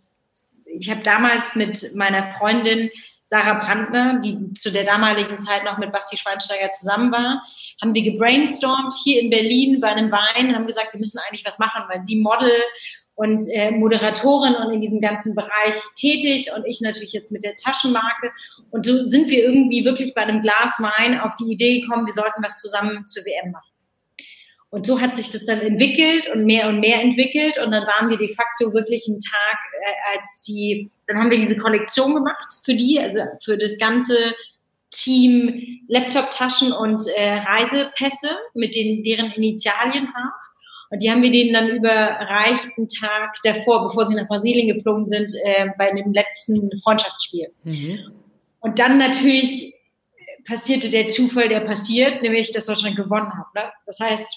ich 0.65 0.91
habe 0.91 1.03
damals 1.03 1.57
mit 1.57 1.95
meiner 1.95 2.35
Freundin 2.35 2.91
Sarah 3.27 3.55
Brandner, 3.55 4.21
die 4.21 4.53
zu 4.53 4.71
der 4.71 4.85
damaligen 4.85 5.41
Zeit 5.41 5.65
noch 5.65 5.79
mit 5.79 5.91
Basti 5.91 6.17
Schweinsteiger 6.17 6.71
zusammen 6.71 7.11
war, 7.11 7.43
haben 7.83 7.93
wir 7.93 8.03
gebrainstormt 8.03 8.95
hier 9.03 9.21
in 9.21 9.31
Berlin 9.31 9.81
bei 9.81 9.89
einem 9.89 10.13
Wein, 10.13 10.55
haben 10.55 10.67
gesagt, 10.67 10.93
wir 10.93 11.01
müssen 11.01 11.19
eigentlich 11.27 11.45
was 11.45 11.59
machen, 11.59 11.83
weil 11.89 12.05
sie 12.05 12.17
Model 12.17 12.53
und 13.17 13.43
äh, 13.55 13.71
Moderatorin 13.73 14.55
und 14.55 14.73
in 14.73 14.81
diesem 14.81 15.01
ganzen 15.01 15.35
Bereich 15.35 15.75
tätig 15.97 16.51
und 16.55 16.65
ich 16.67 16.81
natürlich 16.83 17.13
jetzt 17.13 17.33
mit 17.33 17.43
der 17.43 17.57
Taschenmarke. 17.57 18.31
Und 18.71 18.87
so 18.87 19.07
sind 19.07 19.29
wir 19.29 19.43
irgendwie 19.43 19.85
wirklich 19.85 20.15
bei 20.15 20.23
einem 20.23 20.43
Glas 20.43 20.81
Wein 20.81 21.19
auf 21.19 21.35
die 21.37 21.51
Idee 21.51 21.81
gekommen, 21.81 22.07
wir 22.07 22.13
sollten 22.13 22.45
was 22.45 22.61
zusammen 22.61 23.05
zur 23.07 23.25
WM 23.25 23.51
machen. 23.51 23.73
Und 24.69 24.85
so 24.87 25.01
hat 25.01 25.17
sich 25.17 25.31
das 25.31 25.47
dann 25.47 25.61
entwickelt 25.61 26.29
und 26.29 26.45
mehr 26.45 26.69
und 26.69 26.81
mehr 26.81 27.01
entwickelt. 27.01 27.57
Und 27.59 27.71
dann 27.71 27.87
waren 27.87 28.11
wir 28.11 28.19
de 28.19 28.35
facto 28.35 28.75
wirklich 28.75 29.07
einen 29.09 29.21
Tag, 29.21 29.59
äh, 29.81 30.19
als 30.19 30.43
die, 30.43 30.91
dann 31.07 31.19
haben 31.19 31.31
wir 31.31 31.39
diese 31.39 31.57
Kollektion 31.57 32.15
gemacht 32.15 32.53
für 32.65 32.75
die, 32.75 33.01
also 33.01 33.21
für 33.43 33.57
das 33.57 33.79
ganze 33.79 34.35
Team 34.91 35.81
Laptop-Taschen 35.89 36.73
und 36.73 37.03
äh, 37.17 37.39
Reisepässe 37.39 38.37
mit 38.55 38.75
den, 38.75 39.03
deren 39.03 39.31
Initialien 39.33 40.05
drauf. 40.05 40.35
Und 40.91 41.03
die 41.03 41.11
haben 41.11 41.23
wir 41.23 41.31
denen 41.31 41.53
dann 41.53 41.69
überreicht 41.69 42.77
einen 42.77 42.89
Tag 42.89 43.37
davor, 43.43 43.89
bevor 43.89 44.07
sie 44.07 44.15
nach 44.15 44.29
Brasilien 44.29 44.75
geflogen 44.75 45.05
sind, 45.05 45.33
äh, 45.45 45.69
bei 45.77 45.93
dem 45.93 46.13
letzten 46.13 46.71
Freundschaftsspiel. 46.83 47.49
Mhm. 47.65 47.99
Und 48.61 48.79
dann 48.79 48.99
natürlich 48.99 49.75
passierte 50.47 50.91
der 50.91 51.09
Zufall, 51.09 51.49
der 51.49 51.61
passiert, 51.61 52.23
nämlich, 52.23 52.53
dass 52.53 52.67
Deutschland 52.67 52.97
gewonnen 52.97 53.33
hat. 53.37 53.47
Ne? 53.55 53.73
Das 53.85 53.99
heißt, 53.99 54.29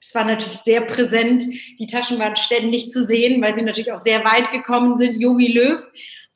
es 0.00 0.14
war 0.14 0.24
natürlich 0.24 0.56
sehr 0.58 0.80
präsent. 0.82 1.44
Die 1.78 1.86
Taschen 1.86 2.18
waren 2.18 2.36
ständig 2.36 2.90
zu 2.90 3.04
sehen, 3.04 3.42
weil 3.42 3.54
sie 3.54 3.62
natürlich 3.62 3.92
auch 3.92 3.98
sehr 3.98 4.24
weit 4.24 4.50
gekommen 4.52 4.96
sind. 4.96 5.20
Yogi 5.20 5.52
Löw 5.52 5.82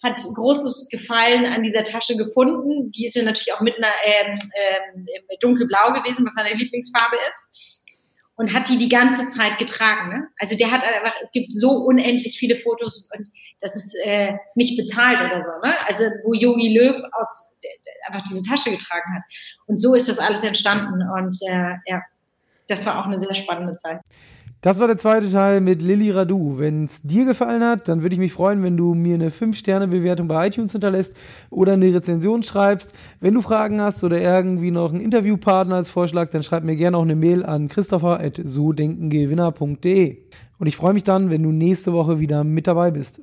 hat 0.02 0.20
großes 0.34 0.88
Gefallen 0.90 1.46
an 1.46 1.62
dieser 1.62 1.82
Tasche 1.82 2.16
gefunden. 2.16 2.92
Die 2.92 3.06
ist 3.06 3.16
ja 3.16 3.24
natürlich 3.24 3.52
auch 3.52 3.60
mit 3.60 3.76
einer 3.76 3.92
ähm, 4.04 4.38
ähm, 4.94 5.06
dunkelblau 5.40 5.92
gewesen, 5.92 6.24
was 6.24 6.34
seine 6.34 6.54
Lieblingsfarbe 6.54 7.16
ist 7.28 7.77
und 8.38 8.54
hat 8.54 8.68
die 8.68 8.78
die 8.78 8.88
ganze 8.88 9.28
Zeit 9.28 9.58
getragen. 9.58 10.10
Ne? 10.10 10.28
Also 10.38 10.56
der 10.56 10.70
hat 10.70 10.84
einfach, 10.84 11.14
es 11.22 11.32
gibt 11.32 11.52
so 11.52 11.72
unendlich 11.72 12.38
viele 12.38 12.56
Fotos 12.56 13.08
und 13.16 13.28
das 13.60 13.74
ist 13.74 13.98
äh, 14.04 14.34
nicht 14.54 14.76
bezahlt 14.76 15.20
oder 15.20 15.42
so. 15.42 15.66
Ne? 15.66 15.74
Also 15.86 16.04
wo 16.24 16.32
Yogi 16.34 16.68
Löw 16.72 17.02
aus 17.12 17.56
äh, 17.60 17.68
einfach 18.06 18.26
diese 18.28 18.48
Tasche 18.48 18.70
getragen 18.70 19.14
hat. 19.14 19.22
Und 19.66 19.80
so 19.80 19.94
ist 19.94 20.08
das 20.08 20.20
alles 20.20 20.44
entstanden 20.44 21.02
und 21.02 21.36
äh, 21.48 21.74
ja, 21.86 22.02
das 22.68 22.86
war 22.86 23.00
auch 23.00 23.06
eine 23.06 23.18
sehr 23.18 23.34
spannende 23.34 23.76
Zeit. 23.76 24.00
Das 24.60 24.80
war 24.80 24.88
der 24.88 24.98
zweite 24.98 25.30
Teil 25.30 25.60
mit 25.60 25.82
Lilly 25.82 26.10
Radu. 26.10 26.58
Wenn 26.58 26.86
es 26.86 27.00
dir 27.02 27.24
gefallen 27.24 27.62
hat, 27.62 27.86
dann 27.86 28.02
würde 28.02 28.14
ich 28.14 28.20
mich 28.20 28.32
freuen, 28.32 28.64
wenn 28.64 28.76
du 28.76 28.92
mir 28.92 29.14
eine 29.14 29.30
5-Sterne-Bewertung 29.30 30.26
bei 30.26 30.48
iTunes 30.48 30.72
hinterlässt 30.72 31.14
oder 31.48 31.74
eine 31.74 31.94
Rezension 31.94 32.42
schreibst. 32.42 32.90
Wenn 33.20 33.34
du 33.34 33.42
Fragen 33.42 33.80
hast 33.80 34.02
oder 34.02 34.20
irgendwie 34.20 34.72
noch 34.72 34.92
einen 34.92 35.00
Interviewpartner 35.00 35.76
als 35.76 35.90
Vorschlag, 35.90 36.30
dann 36.30 36.42
schreib 36.42 36.64
mir 36.64 36.74
gerne 36.74 36.96
auch 36.96 37.02
eine 37.02 37.14
Mail 37.14 37.46
an 37.46 37.68
christopher.sodenkengewinner.de. 37.68 40.16
Und 40.58 40.66
ich 40.66 40.76
freue 40.76 40.92
mich 40.92 41.04
dann, 41.04 41.30
wenn 41.30 41.44
du 41.44 41.52
nächste 41.52 41.92
Woche 41.92 42.18
wieder 42.18 42.42
mit 42.42 42.66
dabei 42.66 42.90
bist. 42.90 43.20